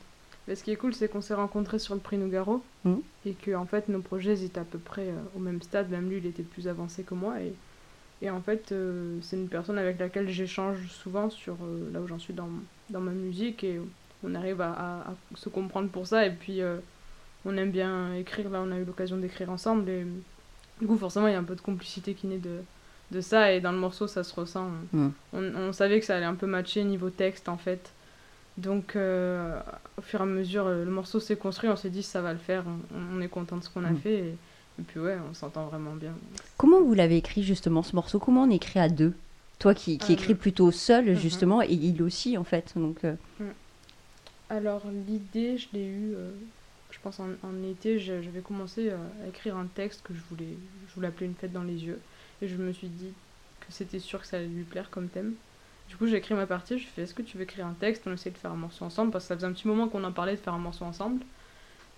Mais 0.48 0.56
ce 0.56 0.64
qui 0.64 0.72
est 0.72 0.76
cool, 0.76 0.94
c'est 0.94 1.08
qu'on 1.08 1.22
s'est 1.22 1.34
rencontrés 1.34 1.80
sur 1.80 1.94
le 1.96 2.00
prix 2.02 2.18
Nougaro 2.18 2.62
Mhm. 2.86 3.02
et 3.26 3.34
que 3.34 3.56
en 3.56 3.66
fait 3.66 3.88
nos 3.88 4.00
projets 4.02 4.34
ils 4.38 4.44
étaient 4.46 4.60
à 4.60 4.66
peu 4.66 4.78
près 4.78 5.08
euh, 5.08 5.14
au 5.36 5.40
même 5.40 5.62
stade. 5.62 5.90
Même 5.90 6.10
lui, 6.10 6.18
il 6.18 6.26
était 6.26 6.44
plus 6.44 6.68
avancé 6.68 7.04
que 7.04 7.14
moi 7.14 7.40
et, 7.42 7.54
et 8.22 8.30
en 8.30 8.42
fait 8.42 8.72
euh, 8.72 9.18
c'est 9.22 9.38
une 9.38 9.48
personne 9.48 9.78
avec 9.78 10.00
laquelle 10.00 10.30
j'échange 10.30 10.78
souvent 10.90 11.30
sur 11.30 11.54
euh, 11.64 11.90
là 11.94 12.02
où 12.02 12.08
j'en 12.08 12.20
suis 12.20 12.34
dans, 12.34 12.50
dans 12.90 13.00
ma 13.00 13.12
musique 13.12 13.64
et 13.64 13.80
on 14.24 14.36
arrive 14.36 14.62
à, 14.62 14.72
à- 14.72 15.00
à 15.12 15.14
se 15.36 15.50
comprendre 15.50 15.90
pour 15.90 16.08
ça 16.08 16.26
et 16.26 16.32
puis 16.32 16.62
euh, 16.62 16.78
on 17.46 17.56
aime 17.58 17.72
bien 17.72 18.14
écrire. 18.16 18.50
Là, 18.50 18.62
on 18.66 18.72
a 18.72 18.78
eu 18.78 18.84
l'occasion 18.86 19.18
d'écrire 19.18 19.50
ensemble 19.50 19.90
et 19.90 20.06
du 20.82 20.88
coup 20.88 20.98
forcément 20.98 21.28
il 21.28 21.32
y 21.34 21.36
a 21.36 21.40
un 21.40 21.44
peu 21.44 21.56
de 21.56 21.62
complicité 21.62 22.14
qui 22.14 22.28
naît 22.28 22.38
de 22.38 22.60
de 23.12 23.22
ça 23.22 23.52
et 23.54 23.62
dans 23.62 23.72
le 23.72 23.78
morceau 23.78 24.08
ça 24.08 24.24
se 24.24 24.34
ressent. 24.34 24.70
Mhm. 24.92 25.12
On, 25.34 25.44
on 25.56 25.74
savait 25.74 26.00
que 26.02 26.06
ça 26.06 26.18
allait 26.18 26.26
un 26.26 26.36
peu 26.36 26.48
matcher 26.48 26.84
niveau 26.84 27.10
texte 27.10 27.48
en 27.48 27.58
fait. 27.58 27.92
Donc, 28.58 28.96
euh, 28.96 29.60
au 29.98 30.02
fur 30.02 30.20
et 30.20 30.24
à 30.24 30.26
mesure, 30.28 30.68
euh, 30.68 30.86
le 30.86 30.92
morceau 30.92 31.20
s'est 31.20 31.36
construit, 31.36 31.70
on 31.70 31.76
s'est 31.76 31.90
dit 31.90 32.04
ça 32.04 32.22
va 32.22 32.34
le 32.34 32.40
faire, 32.40 32.64
on, 32.68 33.18
on 33.18 33.22
est 33.22 33.28
content 33.28 33.58
de 33.58 33.64
ce 33.64 33.70
qu'on 33.70 33.84
a 33.84 33.90
Mm. 33.92 33.98
fait, 33.98 34.16
et, 34.20 34.36
et 34.80 34.84
puis 34.88 35.00
ouais, 35.00 35.18
on 35.30 35.34
s'entend 35.34 35.66
vraiment 35.66 35.94
bien. 35.96 36.14
Comment 36.58 36.82
vous 36.82 36.94
l'avez 36.94 37.18
écrit 37.18 37.42
justement 37.44 37.82
ce 37.82 37.96
morceau? 37.96 38.20
Comment 38.20 38.44
on 38.44 38.50
écrit 38.52 38.80
à 38.80 38.90
deux? 38.90 39.14
Toi 39.60 39.74
qui, 39.74 39.98
qui 39.98 40.12
Euh, 40.12 40.16
écris 40.16 40.36
plutôt 40.36 40.72
seul 40.72 41.06
mhm. 41.06 41.16
justement 41.16 41.62
et 41.62 41.72
il 41.72 42.02
aussi 42.04 42.38
en 42.38 42.44
fait. 42.44 42.74
Donc, 42.76 43.04
euh, 43.06 43.16
Alors, 44.50 44.84
l'idée, 45.08 45.58
je 45.58 45.68
l'ai 45.74 45.86
eue, 45.86 46.14
euh, 46.16 46.32
je 46.92 46.98
pense 47.02 47.20
en, 47.20 47.30
en 47.44 47.64
été, 47.64 47.98
j'avais 48.00 48.42
commencé 48.42 48.92
à 48.92 49.28
écrire 49.28 49.56
un 49.58 49.66
texte 49.66 50.02
que 50.04 50.14
je 50.14 50.20
voulais, 50.30 50.58
je 50.90 50.94
voulais 50.96 51.08
appeler 51.08 51.26
Une 51.28 51.36
fête 51.36 51.54
dans 51.54 51.64
les 51.64 51.84
yeux, 51.86 52.00
et 52.42 52.48
je 52.48 52.56
me 52.58 52.72
suis 52.72 52.88
dit 52.88 53.14
que 53.62 53.68
c'était 53.70 54.00
sûr 54.00 54.22
que 54.22 54.28
ça 54.28 54.38
allait 54.38 54.48
lui 54.48 54.64
plaire 54.64 54.90
comme 54.92 55.08
thème. 55.08 55.34
Du 55.94 55.98
coup, 56.00 56.08
j'ai 56.08 56.18
écrit 56.18 56.34
ma 56.34 56.48
partie, 56.48 56.80
je 56.80 56.88
fais 56.88 57.04
est-ce 57.04 57.14
que 57.14 57.22
tu 57.22 57.38
veux 57.38 57.44
écrire 57.44 57.68
un 57.68 57.76
texte? 57.80 58.08
On 58.08 58.14
essaie 58.14 58.32
de 58.32 58.38
faire 58.40 58.52
un 58.52 58.56
morceau 58.56 58.84
ensemble, 58.84 59.12
parce 59.12 59.26
que 59.26 59.28
ça 59.28 59.36
faisait 59.36 59.46
un 59.46 59.52
petit 59.52 59.68
moment 59.68 59.88
qu'on 59.88 60.04
en 60.04 60.12
parlait 60.12 60.32
de 60.32 60.40
faire 60.40 60.56
un 60.56 60.58
morceau 60.58 60.86
ensemble. 60.86 61.22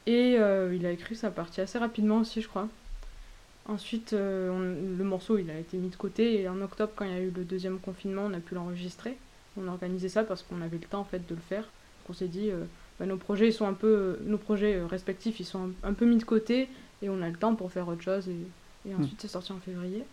Et 0.05 0.35
euh, 0.37 0.75
il 0.75 0.85
a 0.85 0.91
écrit 0.91 1.15
sa 1.15 1.31
partie 1.31 1.61
assez 1.61 1.77
rapidement 1.77 2.17
aussi, 2.17 2.41
je 2.41 2.49
crois. 2.49 2.67
Ensuite, 3.69 4.11
euh, 4.11 4.49
on- 4.51 4.97
le 4.97 5.03
morceau, 5.05 5.37
il 5.37 5.49
a 5.49 5.57
été 5.57 5.77
mis 5.77 5.87
de 5.87 5.95
côté, 5.95 6.41
et 6.41 6.49
en 6.49 6.59
octobre, 6.61 6.91
quand 6.93 7.05
il 7.05 7.11
y 7.11 7.15
a 7.15 7.21
eu 7.21 7.31
le 7.31 7.45
deuxième 7.45 7.79
confinement, 7.79 8.23
on 8.25 8.33
a 8.33 8.41
pu 8.41 8.53
l'enregistrer. 8.53 9.15
On 9.55 9.65
a 9.69 9.71
organisé 9.71 10.09
ça 10.09 10.25
parce 10.25 10.43
qu'on 10.43 10.61
avait 10.61 10.77
le 10.77 10.83
temps 10.87 10.99
en 10.99 11.05
fait 11.05 11.25
de 11.25 11.33
le 11.33 11.39
faire. 11.39 11.61
Donc 11.63 12.09
on 12.09 12.13
s'est 12.13 12.27
dit, 12.27 12.51
euh, 12.51 12.65
bah, 12.99 13.05
nos 13.05 13.15
projets, 13.15 13.47
ils 13.47 13.53
sont 13.53 13.65
un 13.65 13.73
peu, 13.73 14.19
nos 14.25 14.37
projets 14.37 14.83
respectifs, 14.83 15.39
ils 15.39 15.45
sont 15.45 15.69
un, 15.83 15.89
un 15.89 15.93
peu 15.93 16.05
mis 16.05 16.17
de 16.17 16.25
côté, 16.25 16.67
et 17.01 17.07
on 17.07 17.21
a 17.21 17.29
le 17.29 17.37
temps 17.37 17.55
pour 17.55 17.71
faire 17.71 17.87
autre 17.87 18.01
chose. 18.01 18.27
Et, 18.27 18.89
et 18.89 18.93
ensuite, 18.93 19.21
c'est 19.21 19.29
sorti 19.29 19.53
en 19.53 19.59
février. 19.59 20.03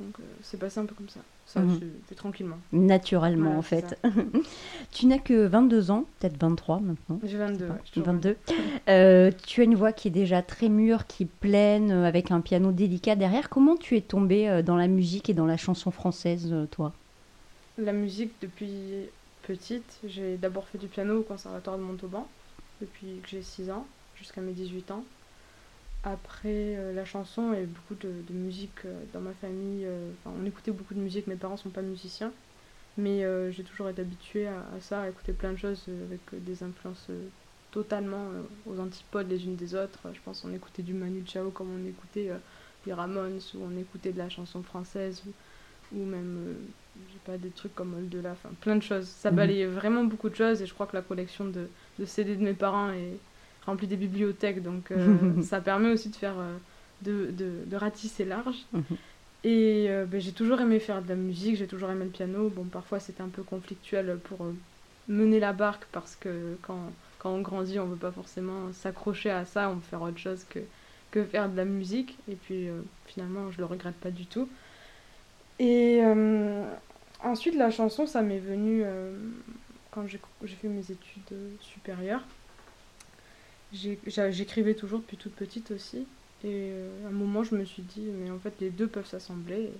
Donc 0.00 0.18
euh, 0.20 0.22
c'est 0.42 0.58
passé 0.58 0.80
un 0.80 0.84
peu 0.84 0.94
comme 0.94 1.08
ça. 1.08 1.20
Ça, 1.46 1.60
c'est 2.08 2.16
tranquillement. 2.16 2.58
naturellement 2.72 3.44
Voilà, 3.44 3.58
en 3.58 3.62
fait. 3.62 3.98
tu 4.90 5.06
n'as 5.06 5.18
que 5.18 5.46
22 5.46 5.92
ans, 5.92 6.04
peut-être 6.18 6.36
23 6.38 6.80
maintenant. 6.80 7.20
J'ai 7.22 7.38
22. 7.38 7.64
ouais, 7.66 7.70
je 7.84 7.90
suis 7.90 8.00
toujours 8.00 8.14
22. 8.14 8.36
Euh, 8.88 9.32
tu 9.46 9.62
as 9.62 9.64
une 9.64 9.74
voix 9.74 9.92
qui 9.92 10.08
est 10.08 10.12
déjà 10.12 10.42
très 10.42 10.68
mûre, 10.68 11.06
qui 11.06 11.24
est 11.24 11.28
pleine, 11.40 11.90
euh, 11.90 12.04
avec 12.04 12.30
un 12.30 12.40
piano 12.40 12.70
délicat 12.72 13.16
derrière. 13.16 13.48
Comment 13.48 13.76
tu 13.76 13.96
es 13.96 14.00
tombée 14.00 14.62
dans 14.64 14.76
la 14.76 14.86
musique 14.86 15.28
et 15.28 15.34
dans 15.34 15.46
la 15.46 15.56
chanson 15.56 15.90
française, 15.90 16.54
toi? 16.70 16.92
La 17.78 17.92
musique 17.92 18.32
depuis 18.40 18.70
petite, 19.42 19.98
j'ai 20.06 20.36
d'abord 20.36 20.66
fait 20.68 20.78
du 20.78 20.86
piano 20.86 21.20
au 21.20 21.22
conservatoire 21.22 21.78
de 21.78 21.82
Montauban, 21.82 22.28
depuis 22.80 23.20
que 23.22 23.28
j'ai 23.28 23.42
6 23.42 23.70
ans, 23.70 23.86
jusqu'à 24.16 24.40
mes 24.40 24.52
18 24.52 24.90
ans. 24.90 25.04
Après 26.06 26.76
euh, 26.76 26.92
la 26.92 27.04
chanson 27.04 27.52
et 27.52 27.66
beaucoup 27.66 27.96
de, 27.96 28.22
de 28.22 28.32
musique 28.32 28.84
euh, 28.84 29.04
dans 29.12 29.20
ma 29.20 29.34
famille, 29.34 29.84
euh, 29.84 30.12
on 30.24 30.44
écoutait 30.46 30.70
beaucoup 30.70 30.94
de 30.94 31.00
musique, 31.00 31.26
mes 31.26 31.34
parents 31.36 31.56
sont 31.56 31.70
pas 31.70 31.82
musiciens, 31.82 32.32
mais 32.96 33.24
j'ai 33.52 33.64
toujours 33.64 33.88
été 33.90 34.02
habituée 34.02 34.46
à, 34.48 34.68
à 34.74 34.80
ça, 34.80 35.02
à 35.02 35.08
écouter 35.10 35.32
plein 35.34 35.52
de 35.52 35.58
choses 35.58 35.88
avec 35.88 36.34
des 36.44 36.62
influences 36.62 37.10
totalement 37.72 38.30
aux 38.66 38.78
antipodes 38.80 39.28
les 39.28 39.46
unes 39.46 39.56
des 39.56 39.74
autres. 39.74 40.12
Je 40.14 40.20
pense 40.22 40.42
qu'on 40.42 40.54
écoutait 40.54 40.82
du 40.82 40.94
Manu 40.94 41.24
Chao 41.26 41.50
comme 41.50 41.70
on 41.72 41.84
écoutait 41.86 42.30
les 42.86 42.92
Ramones 42.94 43.40
ou 43.54 43.58
on 43.64 43.76
écoutait 43.76 44.12
de 44.12 44.18
la 44.18 44.30
chanson 44.30 44.62
française 44.62 45.24
ou, 45.26 45.34
ou 45.98 46.04
même, 46.06 46.72
j'ai 47.06 47.18
pas, 47.18 47.38
des 47.38 47.50
trucs 47.52 47.74
comme 47.74 47.94
Old 47.94 48.26
enfin 48.26 48.50
plein 48.60 48.76
de 48.76 48.82
choses. 48.82 49.08
Ça 49.08 49.30
Mhm. 49.30 49.36
balayait 49.36 49.66
vraiment 49.66 50.04
beaucoup 50.04 50.30
de 50.30 50.36
choses 50.36 50.62
et 50.62 50.66
je 50.66 50.74
crois 50.74 50.86
que 50.86 50.96
la 50.96 51.02
collection 51.02 51.46
de, 51.46 51.70
de 51.98 52.04
CD 52.06 52.36
de 52.36 52.42
mes 52.42 52.54
parents 52.54 52.90
est 52.92 53.20
remplie 53.66 53.86
des 53.86 53.96
bibliothèques 53.96 54.62
donc 54.62 54.90
euh, 54.90 55.16
ça 55.42 55.60
permet 55.60 55.90
aussi 55.90 56.10
de 56.10 56.16
faire, 56.16 56.38
euh, 56.38 56.56
de, 57.02 57.30
de, 57.32 57.64
de 57.66 57.76
ratisser 57.76 58.24
large. 58.24 58.64
Mhm. 58.72 58.96
Et 59.44 59.86
euh, 59.88 60.06
ben, 60.06 60.20
j'ai 60.20 60.32
toujours 60.32 60.60
aimé 60.60 60.80
faire 60.80 61.02
de 61.02 61.08
la 61.08 61.14
musique, 61.14 61.56
j'ai 61.56 61.66
toujours 61.68 61.90
aimé 61.90 62.04
le 62.04 62.10
piano. 62.10 62.48
Bon, 62.48 62.64
parfois 62.64 62.98
c'était 63.00 63.22
un 63.22 63.28
peu 63.28 63.42
conflictuel 63.42 64.18
pour 64.24 64.46
mener 65.08 65.38
la 65.40 65.52
barque 65.52 65.86
parce 65.92 66.16
que 66.16 66.56
quand, 66.62 66.92
quand 67.18 67.30
on 67.30 67.40
grandit, 67.40 67.78
on 67.78 67.86
veut 67.86 67.96
pas 67.96 68.12
forcément 68.12 68.72
s'accrocher 68.72 69.30
à 69.30 69.44
ça, 69.44 69.70
on 69.70 69.74
veut 69.74 69.80
faire 69.80 70.02
autre 70.02 70.18
chose 70.18 70.44
que, 70.48 70.60
que 71.10 71.24
faire 71.24 71.48
de 71.48 71.56
la 71.56 71.64
musique. 71.64 72.18
Et 72.28 72.34
puis 72.36 72.68
euh, 72.68 72.80
finalement, 73.06 73.50
je 73.50 73.58
le 73.58 73.64
regrette 73.64 73.96
pas 73.96 74.10
du 74.10 74.26
tout. 74.26 74.48
Et 75.58 76.00
euh, 76.02 76.64
ensuite, 77.22 77.54
la 77.54 77.70
chanson, 77.70 78.06
ça 78.06 78.22
m'est 78.22 78.38
venu 78.38 78.82
euh, 78.84 79.16
quand 79.90 80.06
j'ai 80.06 80.18
fait 80.56 80.68
mes 80.68 80.90
études 80.90 81.34
supérieures. 81.60 82.24
J'écrivais 84.06 84.74
toujours 84.74 85.00
depuis 85.00 85.16
toute 85.16 85.34
petite 85.34 85.70
aussi. 85.70 85.98
Et 86.44 86.70
euh, 86.72 87.04
à 87.04 87.08
un 87.08 87.12
moment, 87.12 87.42
je 87.42 87.54
me 87.54 87.64
suis 87.64 87.82
dit, 87.82 88.02
mais 88.22 88.30
en 88.30 88.38
fait, 88.38 88.52
les 88.60 88.70
deux 88.70 88.86
peuvent 88.86 89.06
s'assembler. 89.06 89.70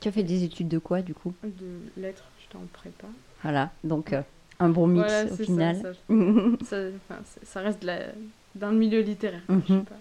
Tu 0.00 0.08
as 0.08 0.12
fait 0.12 0.22
des 0.22 0.44
études 0.44 0.68
de 0.68 0.78
quoi 0.78 1.02
du 1.02 1.12
coup? 1.14 1.32
De 1.42 2.00
lettres, 2.00 2.24
j'étais 2.40 2.56
en 2.56 2.66
prépa. 2.72 3.08
Voilà, 3.42 3.70
donc 3.84 4.12
euh, 4.12 4.22
un 4.60 4.68
bon 4.68 4.86
mix 4.86 5.04
Voilà, 5.04 5.24
au 5.32 5.36
final. 5.36 5.76
ça. 5.76 5.92
Ça, 5.94 6.00
ça, 6.64 6.76
enfin, 7.10 7.20
c'est- 7.24 7.44
ça 7.44 7.60
reste 7.60 7.82
la, 7.84 7.98
dans 8.54 8.70
le 8.70 8.78
milieu 8.78 9.00
littéraire. 9.00 9.42
Je 9.48 9.54
Mhm. 9.54 9.78
n'ai 9.80 9.84
pas, 9.84 9.96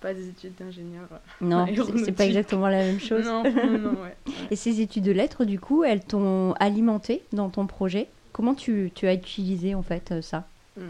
pas 0.00 0.14
des 0.14 0.28
études 0.28 0.54
d'ingénieur. 0.58 1.08
non, 1.40 1.66
c'est- 1.98 2.12
pas 2.12 2.26
exactement 2.26 2.68
la 2.68 2.84
même 2.84 3.00
chose. 3.00 3.24
Non, 3.24 3.42
non, 3.44 3.78
non, 3.78 3.90
ouais. 4.02 4.16
ouais. 4.26 4.46
Et 4.50 4.56
ces 4.56 4.80
études 4.80 5.04
de 5.04 5.12
lettres, 5.12 5.44
du 5.44 5.58
coup, 5.60 5.84
elles 5.84 6.04
t'ont 6.04 6.52
alimenté 6.54 7.22
dans 7.32 7.48
ton 7.50 7.66
projet? 7.66 8.08
Comment 8.32 8.54
tu, 8.54 8.90
tu 8.94 9.06
as 9.06 9.14
utilisé 9.14 9.74
en 9.74 9.82
fait 9.82 10.10
euh, 10.12 10.20
ça? 10.22 10.46
Mm. 10.76 10.82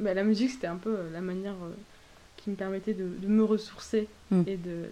Bah, 0.00 0.14
la 0.14 0.24
musique, 0.24 0.50
c'était 0.50 0.66
un 0.66 0.76
peu 0.76 0.94
euh, 0.96 1.10
la 1.12 1.20
manière 1.20 1.54
euh, 1.54 1.74
qui 2.36 2.50
me 2.50 2.54
permettait 2.56 2.94
de, 2.94 3.08
de 3.20 3.26
me 3.26 3.44
ressourcer 3.44 4.08
Mm. 4.30 4.42
et 4.46 4.56
de, 4.58 4.90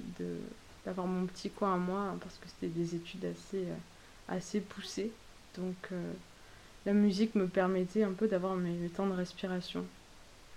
d'avoir 0.86 1.06
mon 1.06 1.26
petit 1.26 1.50
coin 1.50 1.74
à 1.74 1.76
moi, 1.76 2.00
hein, 2.00 2.16
parce 2.22 2.36
que 2.36 2.46
c'était 2.48 2.72
des 2.72 2.94
études 2.94 3.26
assez, 3.26 3.58
euh, 3.64 3.74
assez 4.28 4.60
poussées. 4.60 5.10
Donc 5.58 5.90
la 6.86 6.92
musique 6.94 7.34
me 7.34 7.46
permettait 7.46 8.02
un 8.02 8.12
peu 8.12 8.28
d'avoir 8.28 8.54
mes, 8.56 8.70
mes 8.70 8.88
temps 8.88 9.06
de 9.06 9.12
respiration. 9.12 9.84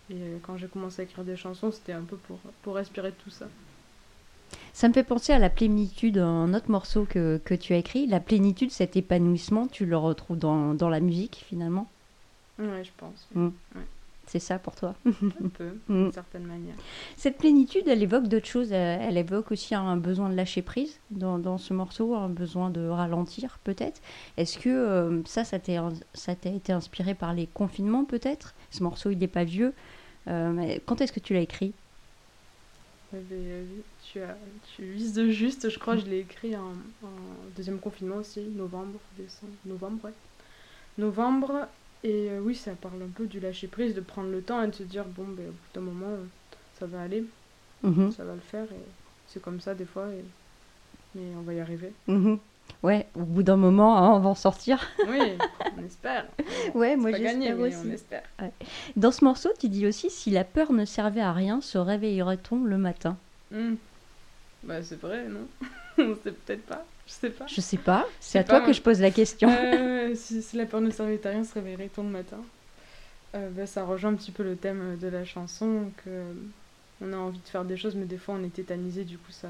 Et 0.09 0.15
quand 0.43 0.57
j'ai 0.57 0.67
commencé 0.67 1.01
à 1.01 1.05
écrire 1.05 1.23
des 1.23 1.35
chansons, 1.35 1.71
c'était 1.71 1.93
un 1.93 2.01
peu 2.01 2.15
pour, 2.15 2.37
pour 2.63 2.75
respirer 2.75 3.11
tout 3.11 3.29
ça. 3.29 3.47
Ça 4.73 4.87
me 4.87 4.93
fait 4.93 5.03
penser 5.03 5.33
à 5.33 5.39
la 5.39 5.49
plénitude, 5.49 6.17
un 6.17 6.53
autre 6.53 6.71
morceau 6.71 7.05
que, 7.05 7.39
que 7.43 7.53
tu 7.53 7.73
as 7.73 7.77
écrit. 7.77 8.07
La 8.07 8.19
plénitude, 8.19 8.71
cet 8.71 8.95
épanouissement, 8.95 9.67
tu 9.67 9.85
le 9.85 9.97
retrouves 9.97 10.37
dans, 10.39 10.73
dans 10.73 10.89
la 10.89 10.99
musique 10.99 11.43
finalement? 11.47 11.89
Ouais, 12.57 12.83
je 12.83 12.91
pense. 12.97 13.27
Mm. 13.35 13.49
C'est 14.31 14.37
ça 14.37 14.59
pour 14.59 14.75
toi 14.75 14.93
Un 15.07 15.49
peu, 15.57 15.69
Mm. 15.87 16.03
d'une 16.03 16.13
certaine 16.13 16.43
manière. 16.43 16.75
Cette 17.17 17.39
plénitude, 17.39 17.87
elle 17.87 18.03
évoque 18.03 18.27
d'autres 18.27 18.45
choses. 18.45 18.71
Elle, 18.71 19.01
elle 19.01 19.17
évoque 19.17 19.51
aussi 19.51 19.73
un 19.73 19.97
besoin 19.97 20.29
de 20.29 20.35
lâcher 20.35 20.61
prise 20.61 20.99
dans, 21.09 21.39
dans 21.39 21.57
ce 21.57 21.73
morceau, 21.73 22.13
un 22.13 22.29
besoin 22.29 22.69
de 22.69 22.87
ralentir 22.87 23.57
peut-être. 23.63 23.99
Est-ce 24.37 24.59
que 24.59 24.69
euh, 24.69 25.23
ça, 25.25 25.43
ça 25.45 25.57
t'a 25.57 26.49
été 26.51 26.71
inspiré 26.71 27.15
par 27.15 27.33
les 27.33 27.47
confinements 27.47 28.05
peut-être? 28.05 28.53
Ce 28.69 28.83
morceau, 28.83 29.09
il 29.09 29.17
n'est 29.17 29.27
pas 29.27 29.45
vieux. 29.45 29.73
Euh, 30.27 30.77
quand 30.85 31.01
est-ce 31.01 31.11
que 31.11 31.19
tu 31.19 31.33
l'as 31.33 31.41
écrit? 31.41 31.73
Euh, 33.15 33.63
tu, 34.11 34.21
as, 34.21 34.37
tu 34.75 34.83
vises 34.83 35.13
de 35.13 35.29
juste, 35.29 35.69
je 35.71 35.79
crois 35.79 35.95
que 35.95 36.01
je 36.01 36.05
l'ai 36.05 36.19
écrit 36.19 36.55
en, 36.55 36.73
en 37.03 37.09
deuxième 37.57 37.79
confinement 37.79 38.17
aussi, 38.17 38.41
novembre, 38.41 38.99
décembre, 39.17 39.53
novembre, 39.65 40.05
ouais. 40.05 40.13
Novembre, 40.99 41.67
et 42.03 42.29
euh, 42.29 42.39
oui, 42.41 42.55
ça 42.55 42.71
parle 42.73 43.01
un 43.03 43.09
peu 43.13 43.25
du 43.27 43.39
lâcher 43.39 43.67
prise, 43.67 43.93
de 43.95 44.01
prendre 44.01 44.29
le 44.29 44.41
temps 44.41 44.61
et 44.63 44.67
de 44.67 44.75
se 44.75 44.83
dire, 44.83 45.05
bon, 45.05 45.23
ben, 45.27 45.47
au 45.47 45.51
bout 45.51 45.69
d'un 45.73 45.81
moment, 45.81 46.07
euh, 46.07 46.25
ça 46.79 46.85
va 46.85 47.01
aller, 47.01 47.23
Mhm, 47.83 48.11
ça 48.11 48.23
va 48.25 48.33
le 48.33 48.39
faire, 48.41 48.65
et 48.65 48.85
c'est 49.27 49.41
comme 49.41 49.61
ça 49.61 49.73
des 49.73 49.85
fois, 49.85 50.07
et... 50.09 50.23
mais 51.15 51.21
on 51.37 51.41
va 51.41 51.53
y 51.53 51.59
arriver. 51.59 51.93
mhm. 52.07 52.39
Ouais, 52.83 53.07
au 53.15 53.21
bout 53.23 53.41
d'un 53.41 53.55
moment, 53.57 53.97
hein, 53.97 54.11
on 54.15 54.19
va 54.19 54.29
en 54.29 54.35
sortir. 54.35 54.79
Oui, 55.09 55.19
on 55.77 55.83
espère. 55.83 56.25
Ouais, 56.75 56.95
moi 56.95 57.11
j'espère 57.11 57.59
aussi. 57.59 57.75
on 57.83 57.89
espère. 57.91 58.23
Dans 58.95 59.11
ce 59.11 59.25
morceau, 59.25 59.49
tu 59.59 59.69
dis 59.69 59.87
aussi 59.87 60.09
si 60.11 60.29
la 60.29 60.43
peur 60.43 60.71
ne 60.71 60.85
servait 60.85 61.19
à 61.21 61.33
rien, 61.33 61.61
se 61.61 61.77
réveillerait-on 61.79 62.63
le 62.63 62.77
matin? 62.77 63.17
Hmm. 63.51 63.75
Bah, 64.63 64.83
c'est 64.83 64.99
vrai, 65.01 65.27
non? 65.27 65.47
On 65.97 66.15
sait 66.23 66.31
peut-être 66.31 66.65
pas, 66.67 66.85
je 67.09 67.13
sais 67.13 67.29
pas. 67.31 67.45
Je 67.47 67.59
sais 67.61 67.77
pas, 67.77 68.07
c'est 68.19 68.37
à 68.37 68.43
toi 68.43 68.61
que 68.61 68.71
je 68.71 68.81
pose 68.81 69.01
la 69.01 69.09
question. 69.09 69.49
Euh, 69.49 70.13
si, 70.15 70.43
si 70.43 70.57
la 70.57 70.65
peur 70.67 70.79
ne 70.79 70.91
servait 70.91 71.25
à 71.25 71.29
rien, 71.31 71.43
se 71.43 71.55
réveillerait-on 71.55 72.03
le 72.03 72.09
matin 72.09 72.37
Euh, 73.35 73.49
bah, 73.49 73.65
Ça 73.65 73.83
rejoint 73.83 74.11
un 74.11 74.15
petit 74.15 74.31
peu 74.31 74.43
le 74.43 74.55
thème 74.55 74.95
de 75.01 75.07
la 75.07 75.25
chanson, 75.25 75.91
que 75.97 76.09
euh, 76.09 76.33
on 77.01 77.11
a 77.11 77.17
envie 77.17 77.39
de 77.39 77.47
faire 77.47 77.65
des 77.65 77.77
choses, 77.77 77.95
mais 77.95 78.05
des 78.05 78.17
fois 78.19 78.35
on 78.39 78.43
est 78.43 78.53
tétanisé, 78.53 79.05
du 79.05 79.17
coup 79.17 79.31
ça, 79.31 79.47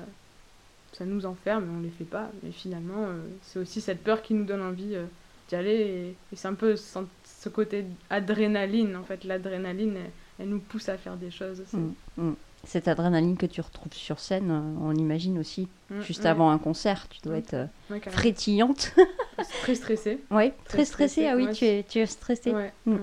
ça 0.94 1.04
nous 1.06 1.26
enferme 1.26 1.66
et 1.66 1.78
on 1.78 1.82
les 1.82 1.90
fait 1.90 2.06
pas. 2.06 2.32
Mais 2.44 2.52
finalement, 2.52 3.08
euh, 3.08 3.22
c'est 3.42 3.60
aussi 3.60 3.82
cette 3.82 4.04
peur 4.04 4.22
qui 4.22 4.34
nous 4.34 4.46
donne 4.46 4.62
envie 4.62 4.96
euh, 4.96 5.06
d'y 5.50 5.56
aller, 5.56 5.76
et, 5.76 6.08
et 6.32 6.36
c'est 6.36 6.48
un 6.48 6.54
peu 6.54 6.78
ce, 6.78 7.00
ce 7.26 7.50
côté 7.50 7.86
adrénaline, 8.10 8.96
en 8.96 9.04
fait. 9.04 9.26
L'adrénaline, 9.26 9.98
elle, 9.98 10.12
elle 10.40 10.50
nous 10.50 10.60
pousse 10.60 10.88
à 10.88 10.98
faire 10.98 11.18
des 11.18 11.32
choses 11.32 11.60
aussi. 11.60 11.76
Mm, 11.76 11.96
mm. 12.18 12.36
Cette 12.66 12.88
adrénaline 12.88 13.38
que 13.38 13.46
tu 13.46 13.62
retrouves 13.62 13.94
sur 13.94 14.20
scène, 14.20 14.52
euh, 14.52 14.80
on 14.82 14.94
imagine 14.96 15.38
aussi, 15.40 15.68
Mm, 15.90 16.02
juste 16.02 16.22
ouais. 16.22 16.28
avant 16.28 16.52
un 16.52 16.58
concert, 16.60 17.08
tu 17.10 17.20
dois 17.22 17.36
Mm. 17.36 17.40
être 17.40 17.54
euh, 17.54 17.66
Ouais, 17.90 18.02
frétillante. 18.02 18.94
Très 19.64 19.76
stressé. 19.76 20.20
ouais, 20.32 20.52
Très 20.66 20.78
très 20.78 20.86
stressée. 20.86 21.24
stressée, 21.24 21.28
Ah 21.28 21.36
oui, 21.36 21.46
ouais, 21.46 21.54
tu 21.54 21.66
es, 21.66 21.84
tu 21.84 22.00
es 22.00 22.06
stressée. 22.06 22.52
Ouais, 22.54 22.74
Mm. 22.86 22.98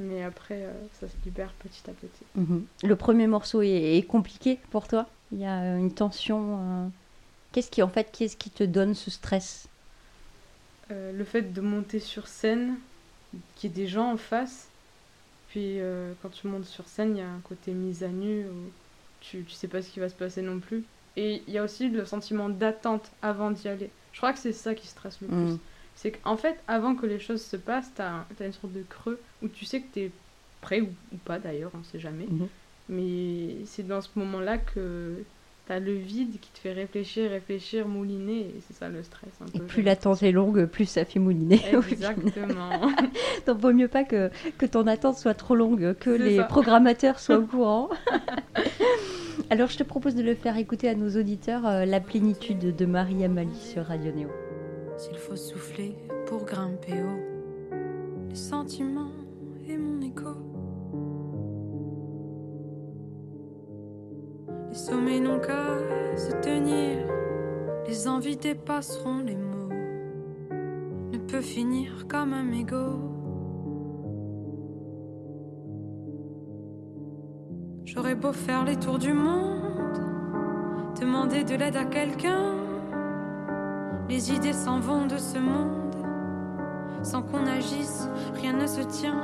Mais 0.00 0.22
après, 0.22 0.62
euh, 0.64 0.72
ça 1.00 1.08
se 1.08 1.14
libère 1.24 1.52
petit 1.54 1.82
à 1.90 1.92
petit. 1.92 2.24
Mhm. 2.36 2.64
Le 2.84 2.96
premier 2.96 3.26
morceau 3.26 3.62
est, 3.62 3.96
est 3.98 4.02
compliqué 4.02 4.60
pour 4.70 4.86
toi? 4.86 5.06
Il 5.32 5.38
y 5.38 5.44
a 5.44 5.60
euh, 5.62 5.78
une 5.78 5.92
tension. 5.92 6.58
euh, 6.60 6.88
Qu'est-ce 7.52 7.70
qui, 7.70 7.82
en 7.82 7.88
fait, 7.88 8.10
qu'est-ce 8.12 8.36
qui 8.36 8.50
te 8.50 8.62
donne 8.62 8.94
ce 8.94 9.10
stress? 9.10 9.66
Euh, 10.90 11.12
le 11.12 11.24
fait 11.24 11.52
de 11.52 11.60
monter 11.60 11.98
sur 11.98 12.28
scène, 12.28 12.76
qu'il 13.56 13.70
y 13.70 13.72
ait 13.72 13.76
des 13.76 13.88
gens 13.88 14.12
en 14.12 14.16
face, 14.16 14.68
puis 15.58 15.80
euh, 15.80 16.12
quand 16.22 16.28
tu 16.28 16.46
montes 16.46 16.66
sur 16.66 16.86
scène, 16.86 17.16
il 17.16 17.18
y 17.18 17.22
a 17.22 17.28
un 17.28 17.40
côté 17.40 17.72
mise 17.72 18.04
à 18.04 18.08
nu 18.08 18.44
où 18.46 18.70
tu, 19.20 19.42
tu 19.42 19.54
sais 19.54 19.66
pas 19.66 19.82
ce 19.82 19.90
qui 19.90 19.98
va 19.98 20.08
se 20.08 20.14
passer 20.14 20.40
non 20.40 20.60
plus. 20.60 20.84
Et 21.16 21.42
il 21.48 21.52
y 21.52 21.58
a 21.58 21.64
aussi 21.64 21.88
le 21.88 22.04
sentiment 22.04 22.48
d'attente 22.48 23.10
avant 23.22 23.50
d'y 23.50 23.66
aller. 23.66 23.90
Je 24.12 24.18
crois 24.18 24.32
que 24.32 24.38
c'est 24.38 24.52
ça 24.52 24.76
qui 24.76 24.86
stresse 24.86 25.20
le 25.20 25.26
plus. 25.26 25.36
Mm. 25.36 25.58
C'est 25.96 26.12
qu'en 26.12 26.36
fait, 26.36 26.60
avant 26.68 26.94
que 26.94 27.06
les 27.06 27.18
choses 27.18 27.42
se 27.42 27.56
passent, 27.56 27.90
t'as 27.96 28.24
t'as 28.36 28.46
une 28.46 28.52
sorte 28.52 28.72
de 28.72 28.84
creux 28.88 29.18
où 29.42 29.48
tu 29.48 29.64
sais 29.64 29.80
que 29.80 29.92
t'es 29.92 30.12
prêt 30.60 30.80
ou, 30.80 30.90
ou 31.12 31.16
pas 31.16 31.40
d'ailleurs, 31.40 31.72
on 31.74 31.82
sait 31.82 31.98
jamais. 31.98 32.26
Mhm. 32.30 32.48
Mais 32.88 33.64
c'est 33.64 33.86
dans 33.86 34.00
ce 34.00 34.10
moment-là 34.14 34.58
que 34.58 35.24
t'as 35.68 35.78
le 35.80 35.92
vide 35.92 36.40
qui 36.40 36.50
te 36.50 36.58
fait 36.58 36.72
réfléchir, 36.72 37.30
réfléchir, 37.30 37.86
mouliner, 37.86 38.40
et 38.40 38.54
c'est 38.66 38.74
ça 38.74 38.88
le 38.88 39.02
stress. 39.02 39.30
Un 39.42 39.46
Et 39.54 39.58
peu, 39.58 39.66
plus 39.66 39.82
l'attente 39.82 40.22
est 40.22 40.32
longue, 40.32 40.64
plus 40.64 40.86
ça 40.86 41.04
fait 41.04 41.18
mouliner. 41.18 41.60
Exactement. 41.90 42.70
Donc, 43.46 43.58
vaut 43.58 43.72
mieux 43.74 43.88
pas 43.88 44.04
que, 44.04 44.30
que 44.56 44.64
ton 44.64 44.86
attente 44.86 45.16
soit 45.16 45.34
trop 45.34 45.54
longue, 45.54 45.94
que 46.00 46.08
les 46.10 46.36
ça. 46.36 46.44
programmateurs 46.44 47.20
soient 47.20 47.36
au 47.38 47.46
courant. 47.46 47.90
Alors, 49.50 49.68
je 49.68 49.76
te 49.76 49.82
propose 49.82 50.14
de 50.14 50.22
le 50.22 50.34
faire 50.34 50.56
écouter 50.56 50.88
à 50.88 50.94
nos 50.94 51.10
auditeurs 51.20 51.66
euh, 51.66 51.84
La 51.84 52.00
plénitude 52.00 52.74
de 52.74 52.86
Marie 52.86 53.22
Amalie 53.24 53.54
sur 53.60 53.84
Radio 53.84 54.10
Néo. 54.12 54.28
S'il 54.96 55.16
faut 55.18 55.36
souffler 55.36 55.94
pour 56.26 56.44
grimper 56.44 57.02
sommets 64.88 65.20
n'ont 65.20 65.38
qu'à 65.38 66.16
se 66.16 66.32
tenir, 66.40 66.96
les 67.86 68.08
envies 68.08 68.38
dépasseront 68.38 69.18
les 69.18 69.36
mots. 69.36 69.68
Ne 71.12 71.18
peut 71.18 71.42
finir 71.42 72.06
comme 72.08 72.32
un 72.32 72.42
mégot. 72.42 72.98
J'aurais 77.84 78.14
beau 78.14 78.32
faire 78.32 78.64
les 78.64 78.76
tours 78.76 78.98
du 78.98 79.12
monde, 79.12 80.00
demander 80.98 81.44
de 81.44 81.54
l'aide 81.54 81.76
à 81.76 81.84
quelqu'un. 81.84 82.54
Les 84.08 84.32
idées 84.32 84.54
s'en 84.54 84.80
vont 84.80 85.06
de 85.06 85.18
ce 85.18 85.38
monde. 85.38 85.96
Sans 87.02 87.22
qu'on 87.22 87.46
agisse, 87.46 88.08
rien 88.34 88.54
ne 88.54 88.66
se 88.66 88.80
tient. 88.80 89.20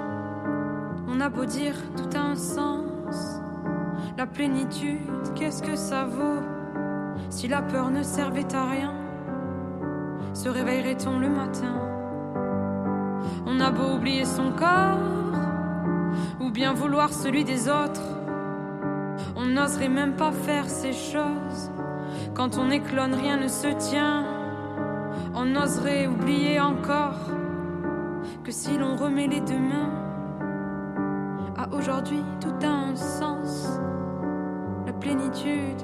On 1.08 1.20
a 1.20 1.30
beau 1.30 1.46
dire, 1.46 1.76
tout 1.96 2.16
a 2.16 2.20
un 2.20 2.36
sens. 2.36 3.40
La 4.16 4.26
plénitude, 4.26 5.00
qu'est-ce 5.34 5.60
que 5.60 5.74
ça 5.74 6.04
vaut 6.04 6.40
Si 7.30 7.48
la 7.48 7.62
peur 7.62 7.90
ne 7.90 8.04
servait 8.04 8.54
à 8.54 8.64
rien, 8.64 8.94
se 10.32 10.48
réveillerait-on 10.48 11.18
le 11.18 11.28
matin? 11.28 11.74
On 13.44 13.58
a 13.58 13.72
beau 13.72 13.96
oublier 13.96 14.24
son 14.24 14.52
corps, 14.52 15.00
ou 16.40 16.50
bien 16.52 16.74
vouloir 16.74 17.12
celui 17.12 17.42
des 17.42 17.68
autres. 17.68 18.06
On 19.34 19.46
n'oserait 19.46 19.88
même 19.88 20.14
pas 20.14 20.30
faire 20.30 20.70
ces 20.70 20.92
choses. 20.92 21.72
Quand 22.34 22.56
on 22.56 22.70
éclone, 22.70 23.14
rien 23.14 23.36
ne 23.36 23.48
se 23.48 23.66
tient. 23.90 24.24
On 25.34 25.56
oserait 25.56 26.06
oublier 26.06 26.60
encore 26.60 27.18
que 28.44 28.52
si 28.52 28.78
l'on 28.78 28.94
remet 28.94 29.26
les 29.26 29.40
deux 29.40 29.58
mains, 29.58 29.90
à 31.56 31.74
aujourd'hui 31.74 32.22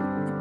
Thank 0.00 0.30
you. 0.30 0.39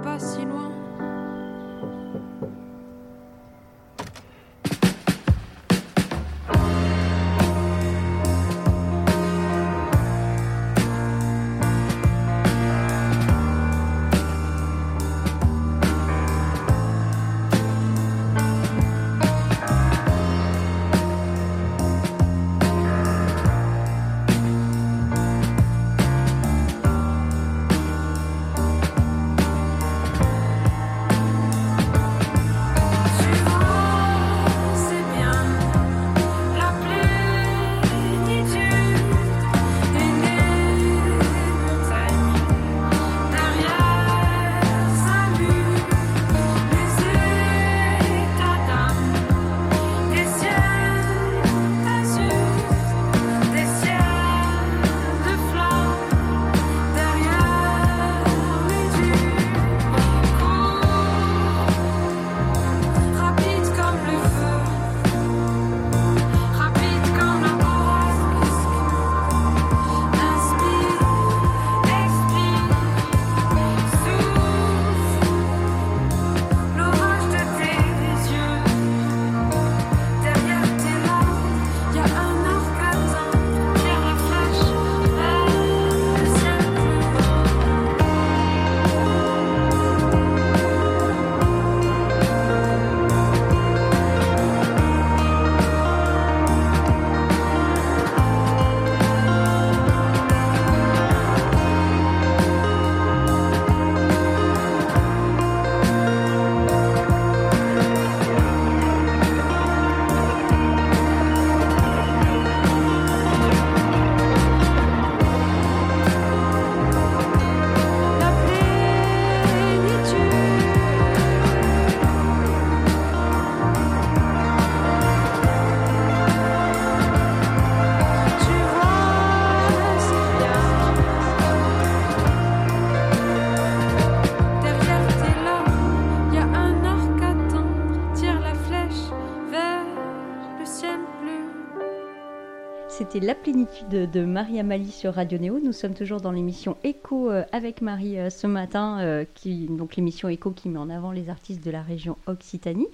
La 143.30 143.36
plénitude 143.36 144.10
de 144.10 144.26
Marie 144.26 144.60
Amalie 144.60 144.90
sur 144.90 145.14
Radio 145.14 145.38
Néo. 145.38 145.60
Nous 145.60 145.72
sommes 145.72 145.94
toujours 145.94 146.20
dans 146.20 146.32
l'émission 146.32 146.78
Echo 146.84 147.30
euh, 147.30 147.44
avec 147.52 147.84
Marie 147.84 148.18
euh, 148.18 148.32
ce 148.32 148.48
matin, 148.48 148.98
euh, 149.02 149.24
donc 149.70 149.98
l'émission 149.98 150.30
Echo 150.30 150.50
qui 150.50 150.68
met 150.68 150.80
en 150.80 150.90
avant 150.90 151.12
les 151.12 151.30
artistes 151.30 151.64
de 151.64 151.70
la 151.70 151.84
région 151.84 152.18
Occitanie. 152.26 152.88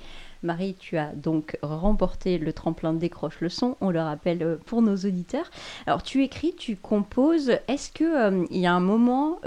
Marie, 0.44 0.76
tu 0.78 0.98
as 0.98 1.14
donc 1.14 1.58
remporté 1.62 2.38
le 2.38 2.52
tremplin 2.52 2.92
Décroche 2.92 3.40
le 3.40 3.48
son, 3.48 3.78
on 3.80 3.92
le 3.92 4.02
rappelle 4.02 4.60
pour 4.66 4.82
nos 4.82 4.98
auditeurs. 4.98 5.50
Alors 5.88 6.04
tu 6.04 6.22
écris, 6.22 6.54
tu 6.54 6.76
composes. 6.76 7.52
Est-ce 7.70 7.90
qu'il 7.90 8.46
il 8.52 8.60
y 8.60 8.66
a 8.66 8.74
un 8.74 8.82
moment 8.82 9.40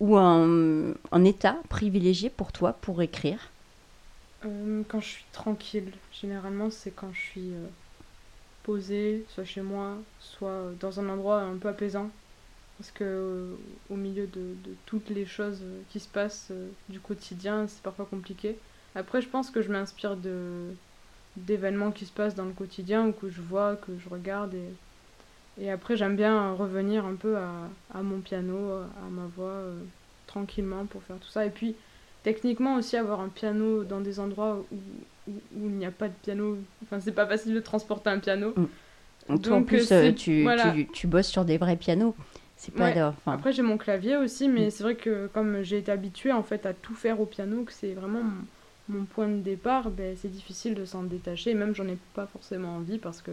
ou 0.00 0.16
un, 0.16 1.24
état 1.24 1.56
privilégié 1.68 2.30
pour 2.30 2.50
toi 2.50 2.72
pour 2.72 3.00
écrire? 3.00 3.52
Quand 4.42 4.98
je 4.98 5.06
suis 5.08 5.24
tranquille. 5.30 5.92
Généralement, 6.20 6.68
c'est 6.70 6.90
quand 6.90 7.12
je 7.12 7.20
suis 7.20 7.52
posé, 8.62 9.24
soit 9.28 9.44
chez 9.44 9.62
moi, 9.62 9.96
soit 10.18 10.72
dans 10.80 11.00
un 11.00 11.08
endroit 11.08 11.40
un 11.40 11.56
peu 11.56 11.68
apaisant. 11.68 12.10
Parce 12.78 12.92
que 12.92 13.04
euh, 13.04 13.54
au 13.90 13.96
milieu 13.96 14.26
de, 14.26 14.54
toutes 14.86 15.10
les 15.10 15.26
choses 15.26 15.62
qui 15.90 16.00
se 16.00 16.08
passent 16.08 16.48
euh, 16.50 16.68
du 16.88 16.98
quotidien, 16.98 17.66
c'est 17.66 17.82
parfois 17.82 18.06
compliqué. 18.06 18.56
Après, 18.94 19.20
je 19.20 19.28
pense 19.28 19.50
que 19.50 19.60
je 19.62 19.70
m'inspire 19.70 20.16
de 20.16 20.74
d'événements 21.36 21.92
qui 21.92 22.06
se 22.06 22.12
passent 22.12 22.34
dans 22.34 22.44
le 22.44 22.52
quotidien 22.52 23.06
ou 23.06 23.12
que 23.12 23.28
je 23.30 23.40
vois, 23.40 23.76
que 23.76 23.92
je 23.98 24.08
regarde. 24.08 24.54
Et, 24.54 25.64
et 25.64 25.70
après, 25.70 25.96
j'aime 25.96 26.16
bien 26.16 26.54
revenir 26.54 27.04
un 27.04 27.14
peu 27.14 27.36
à, 27.36 28.02
mon 28.02 28.20
piano, 28.20 28.72
à 28.72 29.10
ma 29.10 29.26
voix, 29.36 29.48
euh, 29.48 29.78
tranquillement 30.26 30.86
pour 30.86 31.02
faire 31.02 31.18
tout 31.18 31.28
ça. 31.28 31.44
Et 31.44 31.50
puis, 31.50 31.76
techniquement 32.22 32.76
aussi, 32.76 32.96
avoir 32.96 33.20
un 33.20 33.28
piano 33.28 33.84
dans 33.84 34.00
des 34.00 34.20
endroits 34.20 34.64
où, 34.72 34.76
où, 35.56 35.66
il 35.66 35.72
n'y 35.72 35.86
a 35.86 35.90
pas 35.90 36.08
de 36.08 36.14
piano. 36.22 36.58
Enfin, 36.82 37.00
c'est 37.00 37.12
pas 37.12 37.26
facile 37.26 37.54
de 37.54 37.60
transporter 37.60 38.10
un 38.10 38.18
piano. 38.18 38.54
Mm. 38.56 38.66
Donc, 39.28 39.48
en 39.48 39.62
plus, 39.62 39.92
euh, 39.92 40.12
tu, 40.12 40.46
tu, 40.46 40.88
tu, 40.92 41.06
bosses 41.06 41.28
sur 41.28 41.44
des 41.44 41.58
vrais 41.58 41.76
pianos. 41.76 42.14
C'est 42.56 42.74
pas 42.74 42.90
enfin... 43.08 43.32
Après, 43.32 43.52
j'ai 43.52 43.62
mon 43.62 43.78
clavier 43.78 44.16
aussi, 44.16 44.48
mais 44.48 44.66
mm. 44.66 44.70
c'est 44.70 44.82
vrai 44.82 44.94
que 44.94 45.28
comme 45.28 45.62
j'ai 45.62 45.78
été 45.78 45.92
habituée 45.92 46.32
en 46.32 46.42
fait 46.42 46.66
à 46.66 46.74
tout 46.74 46.94
faire 46.94 47.20
au 47.20 47.26
piano, 47.26 47.62
que 47.64 47.72
c'est 47.72 47.94
vraiment 47.94 48.22
mon, 48.88 49.04
point 49.04 49.28
de 49.28 49.40
départ, 49.40 49.90
ben, 49.90 50.16
c'est 50.16 50.30
difficile 50.30 50.74
de 50.74 50.84
s'en 50.84 51.04
détacher. 51.04 51.50
Et 51.50 51.54
même, 51.54 51.74
j'en 51.74 51.86
ai 51.86 51.96
pas 52.14 52.26
forcément 52.26 52.76
envie 52.76 52.98
parce 52.98 53.22
que 53.22 53.30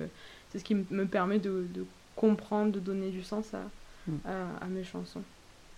c'est 0.49 0.59
ce 0.59 0.63
qui 0.63 0.75
me 0.75 1.05
permet 1.05 1.39
de, 1.39 1.65
de, 1.73 1.85
comprendre, 2.15 2.71
de 2.71 2.79
donner 2.79 3.09
du 3.09 3.23
sens 3.23 3.53
à, 3.53 3.63
mm. 4.07 4.15
à, 4.25 4.65
à 4.65 4.67
mes 4.67 4.83
chansons. 4.83 5.23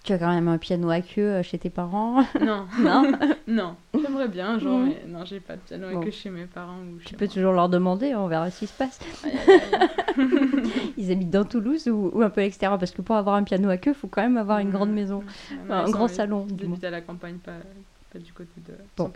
Tu 0.03 0.13
as 0.13 0.17
quand 0.17 0.33
même 0.33 0.47
un 0.47 0.57
piano 0.57 0.89
à 0.89 1.01
queue 1.01 1.21
euh, 1.21 1.43
chez 1.43 1.57
tes 1.57 1.69
parents 1.69 2.23
Non. 2.41 2.65
non 2.79 3.11
Non. 3.47 3.75
J'aimerais 3.93 4.27
bien, 4.29 4.57
genre, 4.57 4.79
mais 4.79 5.03
non, 5.07 5.25
j'ai 5.25 5.39
pas 5.39 5.55
de 5.55 5.61
piano 5.61 5.87
à 5.87 6.03
queue 6.03 6.11
chez 6.11 6.29
mes 6.29 6.45
parents. 6.45 6.79
Ou 6.79 6.99
tu 7.03 7.15
peux 7.15 7.27
toujours 7.27 7.51
leur 7.51 7.67
demander, 7.67 8.15
on 8.15 8.27
verra 8.27 8.49
ce 8.49 8.59
qui 8.59 8.67
se 8.67 8.73
passe. 8.73 8.99
Ils 10.97 11.11
habitent 11.11 11.29
dans 11.29 11.45
Toulouse 11.45 11.87
ou, 11.87 12.21
un 12.21 12.29
peu 12.29 12.41
à 12.41 12.43
l'extérieur 12.43 12.79
Parce 12.79 12.91
que 12.91 13.01
pour 13.01 13.15
avoir 13.15 13.35
un 13.35 13.43
piano 13.43 13.69
à 13.69 13.77
queue, 13.77 13.91
il 13.91 13.95
faut 13.95 14.07
quand 14.07 14.21
même 14.21 14.37
avoir 14.37 14.59
une 14.59 14.69
grande 14.69 14.91
maison, 14.91 15.23
un 15.69 15.89
grand 15.89 16.07
salon. 16.07 16.47
Ils 16.49 16.65
habitent 16.65 16.83
à 16.83 16.89
la 16.89 17.01
campagne, 17.01 17.37
pas, 17.37 17.57
pas 18.11 18.19
du 18.19 18.31
côté 18.33 18.51
de 18.67 18.73
bon. 18.97 19.11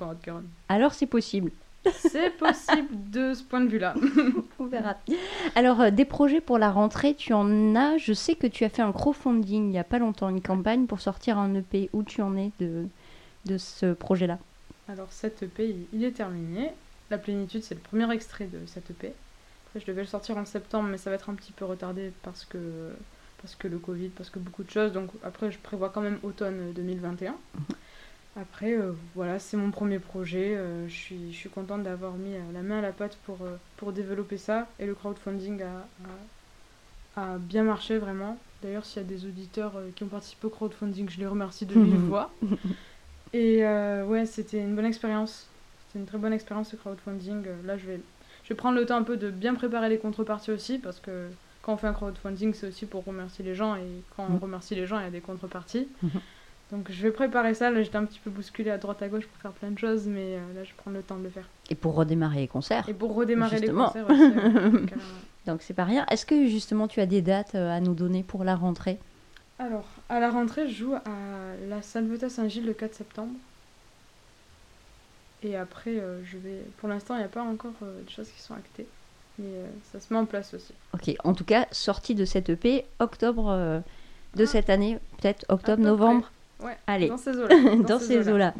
Alors 0.69 0.93
c'est 0.93 1.07
possible. 1.07 1.51
C'est 1.91 2.31
possible 2.37 3.09
de 3.11 3.33
ce 3.33 3.43
point 3.43 3.61
de 3.61 3.67
vue-là. 3.67 3.93
On 4.59 4.65
verra. 4.65 4.95
Alors, 5.55 5.81
euh, 5.81 5.91
des 5.91 6.05
projets 6.05 6.41
pour 6.41 6.57
la 6.57 6.71
rentrée, 6.71 7.15
tu 7.15 7.33
en 7.33 7.75
as. 7.75 7.97
Je 7.97 8.13
sais 8.13 8.35
que 8.35 8.47
tu 8.47 8.63
as 8.63 8.69
fait 8.69 8.81
un 8.81 8.91
crowdfunding 8.91 9.65
il 9.65 9.69
n'y 9.69 9.79
a 9.79 9.83
pas 9.83 9.99
longtemps, 9.99 10.29
une 10.29 10.41
campagne 10.41 10.85
pour 10.85 11.01
sortir 11.01 11.37
un 11.37 11.53
EP. 11.55 11.89
Où 11.93 12.03
tu 12.03 12.21
en 12.21 12.37
es 12.37 12.51
de, 12.59 12.85
de 13.45 13.57
ce 13.57 13.93
projet-là? 13.93 14.39
Alors, 14.87 15.07
cet 15.11 15.43
EP, 15.43 15.75
il, 15.93 16.03
est 16.03 16.11
terminé. 16.11 16.71
La 17.09 17.17
plénitude, 17.17 17.63
c'est 17.63 17.75
le 17.75 17.81
premier 17.81 18.11
extrait 18.13 18.45
de 18.45 18.65
cet 18.65 18.89
EP. 18.91 19.13
Après, 19.67 19.79
je 19.79 19.85
devais 19.85 20.01
le 20.01 20.07
sortir 20.07 20.37
en 20.37 20.45
septembre, 20.45 20.89
mais 20.89 20.97
ça 20.97 21.09
va 21.09 21.15
être 21.15 21.29
un 21.29 21.35
petit 21.35 21.51
peu 21.51 21.65
retardé 21.65 22.11
parce 22.23 22.45
que, 22.45 22.91
parce 23.41 23.55
que 23.55 23.67
le 23.67 23.77
Covid, 23.77 24.09
parce 24.09 24.29
que 24.29 24.39
beaucoup 24.39 24.63
de 24.63 24.71
choses. 24.71 24.93
Donc, 24.93 25.09
après, 25.23 25.51
je 25.51 25.59
prévois 25.59 25.89
quand 25.89 26.01
même 26.01 26.19
automne 26.23 26.71
2021. 26.73 27.35
Après, 28.35 28.73
euh, 28.73 28.93
voilà, 29.13 29.37
c'est 29.39 29.57
mon 29.57 29.69
premier 29.71 29.99
projet. 29.99 30.55
Euh, 30.55 30.87
je, 30.87 30.93
suis, 30.93 31.31
je 31.31 31.37
suis 31.37 31.49
contente 31.49 31.83
d'avoir 31.83 32.17
mis 32.17 32.35
euh, 32.35 32.51
la 32.51 32.63
main 32.63 32.79
à 32.79 32.81
la 32.81 32.91
pâte 32.93 33.17
pour, 33.21 33.47
pour 33.75 33.93
développer 33.93 34.37
ça. 34.37 34.73
Et 34.79 34.85
le 34.87 34.95
crowdfunding 34.95 35.61
a, 35.61 35.91
a, 37.15 37.37
bien 37.37 37.63
marché, 37.63 37.97
vraiment. 37.97 38.37
D'ailleurs, 38.61 38.85
s'il 38.85 39.01
y 39.01 39.05
a 39.05 39.07
des 39.07 39.25
auditeurs 39.25 39.73
qui 39.95 40.03
ont 40.03 40.09
participé 40.09 40.47
au 40.47 40.49
crowdfunding, 40.49 41.09
je 41.09 41.19
les 41.19 41.27
remercie 41.27 41.65
de 41.65 41.75
vive 41.75 41.99
voix. 41.99 42.39
Et 43.33 43.65
euh, 43.65 44.05
ouais, 44.05 44.25
c'était 44.25 44.59
une 44.61 44.75
bonne 44.75 44.85
expérience. 44.85 45.55
C'était 45.87 45.99
une 45.99 46.05
très 46.05 46.17
bonne 46.17 46.33
expérience 46.33 46.69
ce 46.69 46.75
crowdfunding. 46.75 47.45
Là, 47.63 47.77
je 47.77 47.87
vais, 47.87 48.05
je 48.43 48.49
vais 48.49 48.55
prendre 48.55 48.77
le 48.79 48.85
temps 48.85 48.97
un 48.97 49.03
peu 49.03 49.17
de 49.17 49.31
bien 49.31 49.55
préparer 49.55 49.89
les 49.89 49.99
contreparties 49.99 50.51
aussi, 50.51 50.79
parce 50.79 50.99
que 50.99 51.29
quand 51.61 51.73
on 51.73 51.77
fait 51.77 51.87
un 51.87 51.93
crowdfunding, 51.93 52.53
c'est 52.53 52.67
aussi 52.67 52.85
pour 52.87 53.05
remercier 53.05 53.43
les 53.45 53.55
gens, 53.55 53.75
et 53.75 54.05
quand 54.15 54.25
on 54.25 54.29
Mhm. 54.29 54.39
remercie 54.39 54.75
les 54.75 54.85
gens, 54.85 54.99
il 54.99 55.03
y 55.03 55.07
a 55.07 55.11
des 55.11 55.21
contreparties. 55.21 55.87
Donc 56.71 56.87
je 56.89 57.01
vais 57.03 57.11
préparer 57.11 57.53
ça. 57.53 57.69
Là, 57.69 57.83
j'étais 57.83 57.97
un 57.97 58.05
petit 58.05 58.19
peu 58.19 58.29
bousculée 58.31 58.71
à 58.71 58.77
droite 58.77 59.01
à 59.01 59.07
gauche 59.07 59.27
pour 59.27 59.37
faire 59.41 59.51
plein 59.51 59.69
de 59.71 59.77
choses, 59.77 60.07
mais 60.07 60.37
euh, 60.37 60.53
là, 60.55 60.63
je 60.63 60.71
prends 60.75 60.89
le 60.91 61.01
temps 61.03 61.17
de 61.17 61.23
le 61.23 61.29
faire. 61.29 61.47
Et 61.69 61.75
pour 61.75 61.93
redémarrer 61.95 62.39
les 62.41 62.47
concerts. 62.47 62.87
Et 62.89 62.93
pour 62.93 63.13
redémarrer 63.15 63.57
Justement. 63.57 63.91
les 63.95 64.01
concerts 64.01 64.09
ouais, 64.09 64.85
carrément. 64.87 65.03
Donc 65.45 65.61
c'est 65.61 65.73
pas 65.73 65.83
rien. 65.83 66.05
Est-ce 66.09 66.25
que 66.25 66.47
justement 66.47 66.87
tu 66.87 66.99
as 67.01 67.05
des 67.05 67.21
dates 67.21 67.55
euh, 67.55 67.69
à 67.75 67.79
nous 67.79 67.93
donner 67.93 68.23
pour 68.23 68.43
la 68.43 68.55
rentrée? 68.55 68.97
Alors, 69.59 69.85
à 70.09 70.19
la 70.19 70.31
rentrée, 70.31 70.67
je 70.67 70.73
joue 70.73 70.93
à 70.95 71.01
la 71.69 71.81
Salvetat 71.81 72.29
Saint-Gilles 72.29 72.65
le 72.65 72.73
4 72.73 72.95
septembre. 72.95 73.33
Et 75.43 75.55
après, 75.57 75.91
euh, 75.99 76.23
je 76.25 76.37
vais. 76.37 76.63
Pour 76.77 76.87
l'instant, 76.89 77.15
il 77.15 77.19
n'y 77.19 77.23
a 77.25 77.29
pas 77.29 77.43
encore 77.43 77.73
euh, 77.83 78.01
de 78.03 78.09
choses 78.09 78.29
qui 78.29 78.41
sont 78.41 78.53
actées. 78.53 78.87
Mais 79.37 79.45
euh, 79.47 79.67
ça 79.91 79.99
se 79.99 80.13
met 80.13 80.19
en 80.19 80.25
place 80.25 80.53
aussi. 80.53 80.73
Ok, 80.93 81.13
en 81.23 81.33
tout 81.33 81.43
cas, 81.43 81.67
sortie 81.71 82.15
de 82.15 82.23
cette 82.23 82.49
EP, 82.49 82.85
octobre 82.99 83.49
euh, 83.49 83.79
de 84.35 84.43
Ah. 84.43 84.47
cette 84.47 84.69
année, 84.69 84.99
peut-être 85.21 85.45
octobre, 85.49 85.81
novembre. 85.83 86.25
Ouais, 86.25 86.31
Allez, 86.87 87.09
dans 87.09 87.17
ces 87.17 87.31
eaux-là. 87.37 87.75
dans 87.87 87.99
ces 87.99 88.29
eaux-là. 88.29 88.53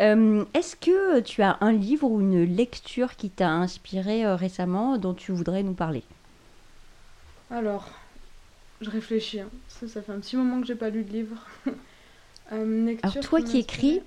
Euh, 0.00 0.44
Est-ce 0.54 0.76
que 0.76 1.20
tu 1.20 1.42
as 1.42 1.58
un 1.60 1.72
livre 1.72 2.10
ou 2.10 2.20
une 2.20 2.44
lecture 2.44 3.16
qui 3.16 3.30
t'a 3.30 3.50
inspiré 3.50 4.24
euh, 4.24 4.36
récemment 4.36 4.98
dont 4.98 5.14
tu 5.14 5.32
voudrais 5.32 5.62
nous 5.62 5.74
parler? 5.74 6.04
Alors, 7.50 7.88
je 8.80 8.90
réfléchis. 8.90 9.40
hein. 9.40 9.50
Ça, 9.68 9.88
ça 9.88 10.02
fait 10.02 10.12
un 10.12 10.20
petit 10.20 10.36
moment 10.36 10.60
que 10.60 10.66
j'ai 10.66 10.74
pas 10.76 10.90
lu 10.90 11.04
de 11.04 11.12
livre. 11.12 11.46
Euh, 12.52 12.84
lecture 12.84 13.10
Alors 13.12 13.20
toi 13.20 13.40
qui 13.42 13.58
écris, 13.58 14.02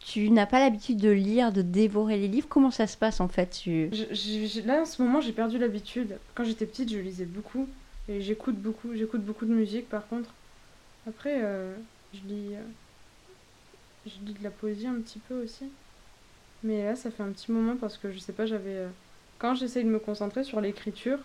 tu 0.00 0.30
n'as 0.30 0.46
pas 0.46 0.60
l'habitude 0.60 0.98
de 0.98 1.10
lire, 1.10 1.52
de 1.52 1.62
dévorer 1.62 2.18
les 2.18 2.28
livres? 2.28 2.48
Comment 2.48 2.70
ça 2.70 2.86
se 2.86 2.96
passe 2.96 3.20
en 3.20 3.28
fait? 3.28 3.50
Tu... 3.62 3.88
Je- 3.92 4.04
j'ai- 4.12 4.46
j'ai- 4.46 4.62
là, 4.62 4.82
en 4.82 4.84
ce 4.84 5.02
moment, 5.02 5.20
j'ai 5.20 5.32
perdu 5.32 5.58
l'habitude. 5.58 6.18
Quand 6.34 6.44
j'étais 6.44 6.66
petite, 6.66 6.90
je 6.92 6.98
lisais 6.98 7.24
beaucoup. 7.26 7.68
Et 8.08 8.20
j'écoute 8.20 8.56
beaucoup. 8.60 8.94
J'écoute 8.94 9.24
beaucoup 9.24 9.46
de 9.46 9.52
musique, 9.54 9.88
par 9.88 10.08
contre. 10.08 10.34
Après, 11.06 11.42
euh, 11.44 11.76
je 12.12 12.20
lis... 12.20 12.54
euh, 12.54 12.62
je 14.06 14.18
lis 14.24 14.34
de 14.34 14.42
la 14.42 14.50
poésie 14.50 14.86
un 14.86 15.00
petit 15.00 15.18
peu 15.18 15.42
aussi. 15.42 15.64
Mais 16.62 16.84
là, 16.84 16.96
ça 16.96 17.10
fait 17.10 17.22
un 17.22 17.30
petit 17.32 17.52
moment 17.52 17.76
parce 17.76 17.96
que, 17.98 18.10
je 18.10 18.18
sais 18.18 18.32
pas, 18.32 18.46
j'avais... 18.46 18.76
euh, 18.76 18.88
quand 19.38 19.54
j'essaye 19.54 19.84
de 19.84 19.90
me 19.90 19.98
concentrer 20.00 20.42
sur 20.44 20.60
l'écriture, 20.60 21.18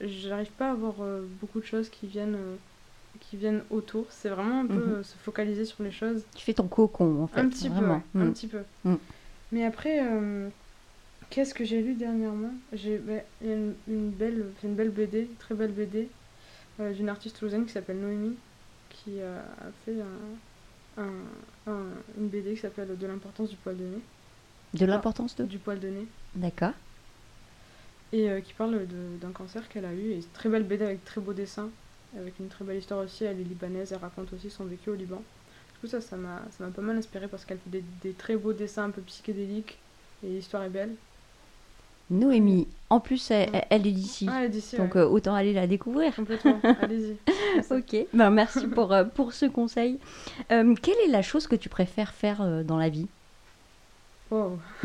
j'arrive 0.00 0.50
pas 0.52 0.68
à 0.68 0.72
avoir 0.72 1.00
euh, 1.02 1.22
beaucoup 1.40 1.60
de 1.60 1.64
choses 1.66 1.88
qui 1.88 2.06
viennent... 2.06 2.36
qui 3.20 3.36
viennent 3.36 3.62
autour. 3.70 4.06
C'est 4.10 4.28
vraiment 4.28 4.60
un 4.60 4.66
peu 4.66 4.96
Mhm. 4.98 5.04
se 5.04 5.16
focaliser 5.16 5.64
sur 5.64 5.82
les 5.82 5.90
choses. 5.92 6.24
Tu 6.34 6.44
fais 6.44 6.54
ton 6.54 6.68
cocon 6.68 7.22
en 7.22 7.26
fait. 7.26 7.40
Un 7.40 7.48
petit 7.48 7.68
vraiment. 7.68 8.02
peu, 8.12 8.18
un 8.20 8.24
Mm. 8.26 8.32
petit 8.32 8.48
peu. 8.48 8.62
Mm. 8.84 8.94
Mais 9.52 9.64
après, 9.64 10.00
euh, 10.02 10.48
qu'est-ce 11.30 11.54
que 11.54 11.64
j'ai 11.64 11.80
lu 11.82 11.94
dernièrement? 11.94 12.52
J'ai 12.72 12.98
bah, 12.98 13.22
il 13.40 13.46
y 13.48 13.50
a 13.52 13.54
une, 13.54 13.74
une 13.86 14.10
belle, 14.10 14.52
une 14.64 14.74
belle 14.74 14.90
BD, 14.90 15.20
une 15.30 15.36
très 15.36 15.54
belle 15.54 15.72
BD 15.72 16.08
euh, 16.80 16.92
d'une 16.92 17.08
artiste 17.08 17.38
toulousaine 17.38 17.64
qui 17.64 17.72
s'appelle 17.72 18.00
Noémie, 18.00 18.36
qui 19.04 19.20
a 19.20 19.72
fait 19.84 20.00
un, 20.00 20.40
un- 20.96 21.46
un- 21.66 22.04
une 22.16 22.28
BD 22.30 22.54
qui 22.54 22.60
s'appelle 22.60 22.96
De 22.98 23.06
l'importance 23.06 23.50
du 23.50 23.56
poil 23.58 23.76
de 23.76 23.84
nez. 23.86 24.08
De 24.74 24.86
l'importance 24.86 25.34
de. 25.36 25.44
Du 25.46 25.58
poil 25.60 25.80
de 25.80 25.88
nez. 25.88 26.14
D'accord. 26.34 26.74
Et 28.12 28.30
euh, 28.30 28.40
qui 28.40 28.54
parle 28.54 28.86
d'un 28.86 29.32
cancer 29.32 29.68
qu'elle 29.68 29.84
a 29.84 29.94
eu. 29.94 30.12
Et 30.12 30.20
très 30.30 30.48
belle 30.48 30.64
BD 30.64 30.84
avec 30.84 31.04
très 31.04 31.20
beaux 31.20 31.34
dessins, 31.34 31.72
avec 32.16 32.38
une 32.38 32.48
très 32.48 32.64
belle 32.64 32.78
histoire 32.78 33.00
aussi. 33.04 33.24
Elle 33.24 33.40
est 33.40 33.44
libanaise, 33.44 33.92
elle 33.92 33.98
raconte 33.98 34.32
aussi 34.32 34.50
son 34.50 34.66
vécu 34.66 34.90
au 34.90 34.94
Liban. 34.94 35.26
Du 35.74 35.80
coup, 35.80 35.86
ça, 35.86 36.00
ça 36.00 36.16
m'a 36.16 36.50
ça 36.50 36.64
m'a 36.64 36.70
pas 36.72 36.82
mal 36.82 36.96
inspiré 36.96 37.28
parce 37.28 37.44
qu'elle 37.44 37.60
fait 37.60 37.70
des, 37.70 37.82
des 37.82 38.16
très 38.16 38.36
beaux 38.36 38.52
dessins 38.52 38.84
un 38.84 38.90
peu 38.90 39.02
psychédéliques. 39.02 39.84
Et 40.22 40.28
l'histoire 40.30 40.62
est 40.64 40.70
belle. 40.70 40.98
Noémie, 42.10 42.68
en 42.88 43.00
plus, 43.00 43.30
elle, 43.32 43.50
Ouais. 43.50 43.66
elle 43.70 43.86
est 43.86 43.90
d'ici. 43.92 44.26
Ah, 44.30 44.38
elle 44.40 44.46
est 44.46 44.48
d'ici, 44.50 44.76
Donc 44.76 44.94
ouais. 44.94 45.00
euh, 45.00 45.08
autant 45.08 45.34
aller 45.34 45.52
la 45.52 45.66
découvrir. 45.66 46.14
Complètement, 46.14 46.60
allez-y. 46.80 47.16
Ok, 47.70 47.96
ben, 48.12 48.30
merci 48.30 48.66
pour, 48.74 48.92
euh, 48.92 49.04
pour 49.04 49.32
ce 49.32 49.46
conseil. 49.46 49.98
Euh, 50.52 50.74
quelle 50.80 50.98
est 51.06 51.10
la 51.10 51.22
chose 51.22 51.46
que 51.48 51.56
tu 51.56 51.68
préfères 51.68 52.12
faire 52.14 52.64
dans 52.64 52.76
la 52.76 52.88
vie? 52.88 53.08
Wow. 54.30 54.58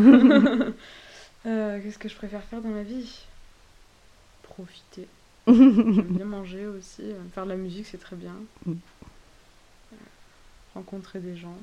Qu'est-ce 1.43 1.97
que 1.99 2.09
je 2.09 2.15
préfère 2.15 2.43
faire 2.43 2.61
dans 2.61 2.71
la 2.71 2.83
vie? 2.83 3.19
Profiter. 4.43 5.07
J'aime 5.47 6.01
bien 6.09 6.25
manger 6.25 6.65
aussi. 6.67 7.03
Faire 7.33 7.45
de 7.45 7.49
la 7.49 7.55
musique, 7.55 7.85
c'est 7.87 7.97
très 7.99 8.15
bien. 8.15 8.33
Mm. 8.65 8.73
Rencontrer 10.75 11.19
des 11.19 11.35
gens. 11.35 11.55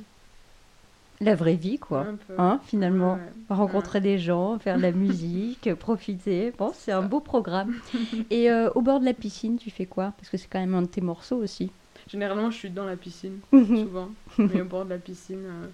La 1.21 1.35
vraie 1.35 1.57
vie, 1.57 1.79
quoi. 1.79 2.01
Un 2.01 2.15
peu. 2.15 2.35
Hein, 2.39 2.61
finalement. 2.65 3.15
Ouais. 3.15 3.55
Rencontrer 3.55 4.01
des 4.01 4.19
gens, 4.19 4.59
faire 4.59 4.77
de 4.77 4.83
la 4.83 4.93
musique, 4.93 5.75
profiter. 5.79 6.53
Bon, 6.57 6.73
c'est 6.75 6.93
un 6.93 7.03
beau 7.03 7.21
programme. 7.21 7.75
Et 8.31 8.51
euh, 8.51 8.71
au 8.75 8.83
bord 8.83 9.01
de 9.01 9.05
la 9.05 9.15
piscine, 9.15 9.57
tu 9.57 9.71
fais 9.71 9.87
quoi? 9.87 10.13
Parce 10.17 10.29
que 10.31 10.37
c'est 10.37 10.49
quand 10.49 10.61
même 10.61 10.75
un 10.75 10.83
de 10.83 10.87
tes 10.87 11.01
morceaux 11.01 11.37
aussi. 11.37 11.73
Généralement, 12.09 12.51
je 12.51 12.57
suis 12.57 12.71
dans 12.71 12.87
la 12.87 12.97
piscine, 12.97 13.41
souvent. 13.51 14.11
mais 14.39 14.61
au 14.61 14.65
bord 14.65 14.85
de 14.85 14.91
la 14.91 14.99
piscine, 14.99 15.45
euh, 15.45 15.67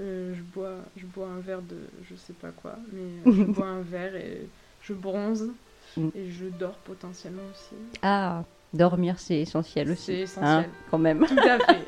euh, 0.00 0.34
je, 0.34 0.42
bois, 0.42 0.76
je 0.96 1.04
bois 1.04 1.26
un 1.26 1.40
verre 1.40 1.62
de 1.62 1.76
je 2.08 2.14
sais 2.14 2.32
pas 2.32 2.50
quoi. 2.50 2.76
Mais 2.92 3.32
je 3.32 3.42
bois 3.42 3.66
un 3.66 3.82
verre 3.82 4.14
et 4.14 4.46
je 4.82 4.92
bronze. 4.92 5.50
Mm. 5.96 6.08
Et 6.14 6.30
je 6.30 6.46
dors 6.46 6.76
potentiellement 6.84 7.42
aussi. 7.52 7.74
Ah, 8.02 8.44
dormir, 8.72 9.18
c'est 9.18 9.40
essentiel 9.40 9.90
aussi. 9.90 10.04
C'est 10.04 10.18
essentiel. 10.20 10.48
Hein, 10.48 10.66
quand 10.90 10.98
même. 10.98 11.26
Tout 11.26 11.38
à 11.38 11.58
fait. 11.58 11.84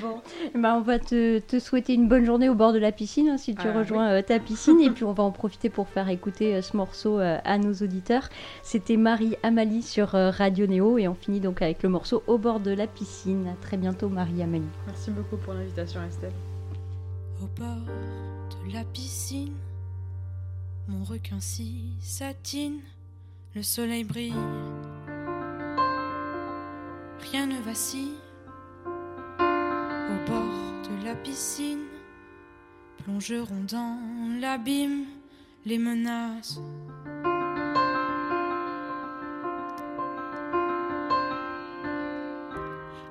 Bon, 0.00 0.20
eh 0.54 0.58
ben, 0.58 0.74
on 0.76 0.80
va 0.80 0.98
te, 0.98 1.38
te 1.40 1.58
souhaiter 1.58 1.94
une 1.94 2.08
bonne 2.08 2.24
journée 2.24 2.48
au 2.48 2.54
bord 2.54 2.72
de 2.72 2.78
la 2.78 2.92
piscine 2.92 3.28
hein, 3.30 3.38
si 3.38 3.54
tu 3.54 3.66
Ah, 3.66 3.72
rejoins 3.72 4.08
euh, 4.10 4.22
ta 4.22 4.38
piscine 4.38 4.80
et 4.80 4.90
puis 4.90 5.04
on 5.04 5.12
va 5.12 5.22
en 5.24 5.30
profiter 5.30 5.70
pour 5.70 5.88
faire 5.88 6.08
écouter 6.08 6.54
euh, 6.54 6.62
ce 6.62 6.76
morceau 6.76 7.18
euh, 7.18 7.38
à 7.44 7.58
nos 7.58 7.72
auditeurs. 7.72 8.28
C'était 8.62 8.96
Marie 8.96 9.36
Amalie 9.42 9.82
sur 9.82 10.08
Radio 10.10 10.66
Néo 10.66 10.98
et 10.98 11.08
on 11.08 11.14
finit 11.14 11.40
donc 11.40 11.62
avec 11.62 11.82
le 11.82 11.88
morceau 11.88 12.22
au 12.26 12.38
bord 12.38 12.60
de 12.60 12.70
la 12.70 12.86
piscine. 12.86 13.48
À 13.48 13.56
très 13.64 13.76
bientôt 13.76 14.08
Marie 14.08 14.42
Amalie. 14.42 14.64
Merci 14.86 15.10
beaucoup 15.10 15.36
pour 15.36 15.54
l'invitation, 15.54 16.00
Estelle. 16.06 16.32
Au 17.42 17.46
bord 17.58 17.76
de 18.66 18.72
la 18.74 18.84
piscine, 18.84 19.54
mon 20.88 21.04
requin 21.04 21.40
si 21.40 21.92
satine, 22.00 22.80
le 23.54 23.62
soleil 23.62 24.04
brille, 24.04 24.34
rien 27.32 27.46
ne 27.46 27.60
vacille. 27.64 28.12
Au 30.18 30.30
bord 30.30 30.82
de 30.88 31.04
la 31.04 31.14
piscine, 31.14 31.84
plongeront 33.04 33.64
dans 33.70 33.98
l'abîme 34.40 35.04
les 35.64 35.78
menaces. 35.78 36.60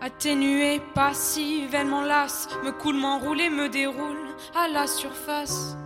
Atténuée, 0.01 0.81
passive, 0.93 1.73
elle 1.73 1.87
m'enlace, 1.87 2.49
me 2.63 2.71
coule, 2.71 2.95
m'enroule 2.95 3.41
et 3.41 3.49
me 3.49 3.69
déroule 3.69 4.35
à 4.55 4.67
la 4.67 4.87
surface. 4.87 5.77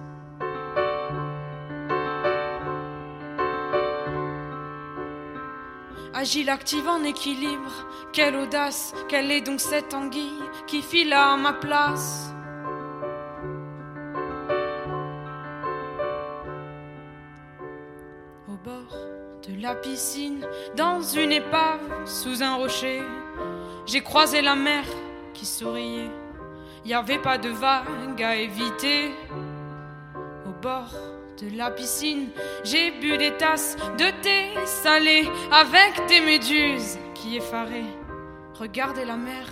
Agile, 6.13 6.49
active 6.49 6.87
en 6.89 7.03
équilibre, 7.03 7.71
quelle 8.11 8.35
audace, 8.35 8.93
quelle 9.07 9.31
est 9.31 9.41
donc 9.41 9.61
cette 9.61 9.93
anguille 9.93 10.43
qui 10.67 10.81
file 10.81 11.13
à 11.13 11.37
ma 11.37 11.53
place? 11.53 12.33
Au 18.49 18.57
bord 18.61 18.93
de 19.47 19.61
la 19.61 19.73
piscine, 19.75 20.45
dans 20.75 21.01
une 21.01 21.31
épave, 21.31 22.05
sous 22.05 22.43
un 22.43 22.55
rocher, 22.55 23.01
j'ai 23.85 24.01
croisé 24.01 24.41
la 24.41 24.55
mer 24.55 24.83
qui 25.33 25.45
souriait. 25.45 26.11
Y 26.83 26.93
avait 26.93 27.19
pas 27.19 27.37
de 27.37 27.49
vagues 27.49 28.21
à 28.21 28.35
éviter. 28.35 29.11
Au 30.45 30.51
bord 30.61 30.93
de 31.41 31.57
la 31.57 31.71
piscine, 31.71 32.29
j'ai 32.63 32.91
bu 32.91 33.17
des 33.17 33.35
tasses 33.37 33.75
de 33.97 34.21
thé 34.21 34.53
salé 34.65 35.27
avec 35.51 36.07
des 36.07 36.21
méduses 36.21 36.97
qui 37.15 37.37
effaraient. 37.37 37.97
Regardez 38.53 39.05
la 39.05 39.17
mer, 39.17 39.45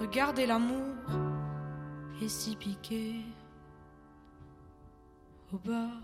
regardez 0.00 0.46
l'amour 0.46 0.94
et 2.22 2.28
s'y 2.28 2.56
piquer. 2.56 3.14
Au 5.52 5.58
bord 5.58 6.02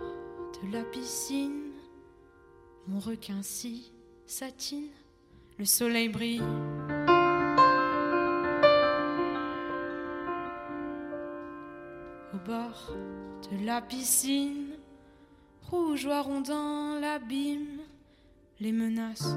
de 0.63 0.73
la 0.73 0.85
piscine, 0.85 1.73
mon 2.87 2.99
requin 2.99 3.43
si 3.43 3.93
satine, 4.27 4.89
le 5.59 5.65
soleil 5.65 6.09
brille. 6.09 6.43
bord 12.47 12.95
de 13.51 13.67
la 13.67 13.81
piscine, 13.81 14.69
rougeoiront 15.71 16.41
dans 16.41 16.99
l'abîme 17.01 17.81
les 18.61 18.73
menaces. 18.73 19.37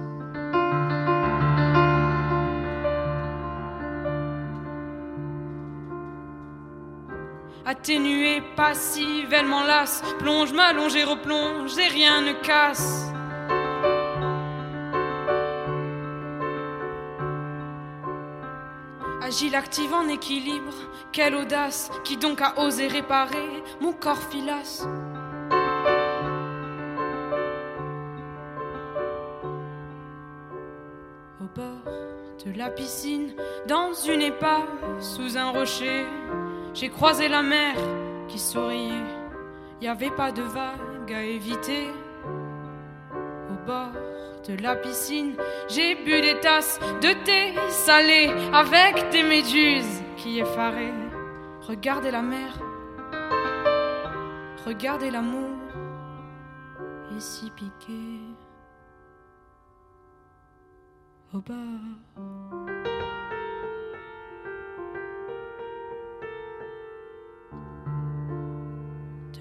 Atténuée, 7.65 8.41
passive, 8.55 9.31
elle 9.31 9.47
m'enlace, 9.47 10.03
plonge, 10.19 10.51
m'allonge 10.53 10.95
et 10.95 11.03
replonge, 11.03 11.77
et 11.77 11.87
rien 11.87 12.21
ne 12.21 12.33
casse. 12.33 13.12
Agile, 19.33 19.55
active 19.55 19.91
en 19.95 20.07
équilibre, 20.09 20.75
quelle 21.11 21.33
audace, 21.33 21.89
qui 22.03 22.17
donc 22.17 22.39
a 22.39 22.53
osé 22.59 22.85
réparer 22.85 23.63
mon 23.81 23.91
corps 23.91 24.21
filasse. 24.29 24.85
Au 31.41 31.45
bord 31.55 32.45
de 32.45 32.55
la 32.55 32.69
piscine, 32.69 33.33
dans 33.67 33.91
une 33.93 34.21
épave, 34.21 34.67
sous 34.99 35.35
un 35.35 35.49
rocher, 35.49 36.05
j'ai 36.75 36.89
croisé 36.89 37.27
la 37.27 37.41
mer 37.41 37.73
qui 38.27 38.37
souriait. 38.37 39.01
Y 39.81 39.87
avait 39.87 40.11
pas 40.11 40.31
de 40.31 40.43
vagues 40.43 41.11
à 41.11 41.23
éviter. 41.23 41.87
Bord 43.65 43.91
de 44.47 44.61
la 44.61 44.75
piscine, 44.75 45.35
j'ai 45.69 45.95
bu 45.95 46.21
des 46.21 46.39
tasses 46.41 46.79
de 47.01 47.13
thé 47.23 47.53
salé 47.69 48.29
avec 48.53 49.09
des 49.11 49.23
méduses 49.23 50.01
qui 50.17 50.39
effaraient. 50.39 50.93
Regardez 51.61 52.11
la 52.11 52.21
mer, 52.21 52.59
regardez 54.65 55.11
l'amour, 55.11 55.57
et 57.15 57.19
s'y 57.19 57.49
piquer. 57.51 58.19
Au 61.33 61.39
bord. 61.39 62.73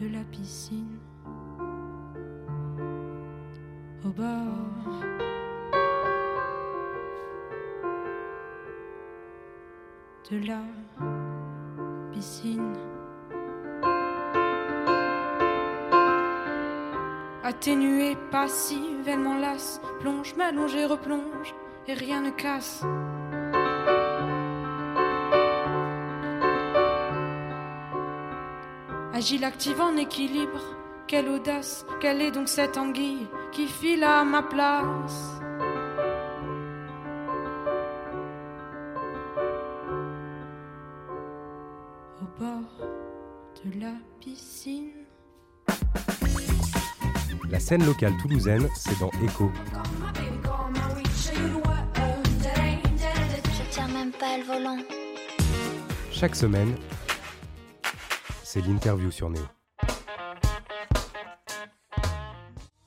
de 0.02 0.08
la 0.08 0.24
piscine 0.24 0.91
au 4.12 4.20
bord 4.20 5.02
de 10.30 10.46
la 10.46 10.62
piscine. 12.12 12.74
Atténuée, 17.44 18.16
passive, 18.30 19.06
elle 19.06 19.18
m'enlace, 19.18 19.80
plonge, 20.00 20.34
m'allonge 20.36 20.74
et 20.74 20.86
replonge, 20.86 21.54
et 21.86 21.94
rien 21.94 22.22
ne 22.22 22.30
casse. 22.30 22.84
Agile, 29.12 29.44
active 29.44 29.80
en 29.80 29.96
équilibre, 29.96 30.60
quelle 31.06 31.28
audace, 31.28 31.84
quelle 32.00 32.22
est 32.22 32.30
donc 32.30 32.48
cette 32.48 32.78
anguille? 32.78 33.28
Qui 33.52 33.66
file 33.66 34.02
à 34.02 34.24
ma 34.24 34.42
place 34.42 35.40
Au 42.20 42.40
bord 42.40 42.88
de 43.64 43.80
la 43.80 43.92
piscine. 44.20 44.90
La 47.50 47.60
scène 47.60 47.84
locale 47.84 48.14
toulousaine, 48.22 48.66
c'est 48.74 48.98
dans 48.98 49.10
Echo. 49.22 49.52
Je 53.44 53.70
tiens 53.70 53.88
même 53.88 54.12
pas 54.12 54.38
le 54.38 54.44
volant. 54.44 54.78
Chaque 56.10 56.34
semaine, 56.34 56.74
c'est 58.42 58.62
l'interview 58.66 59.10
sur 59.10 59.28
Néo. 59.28 59.42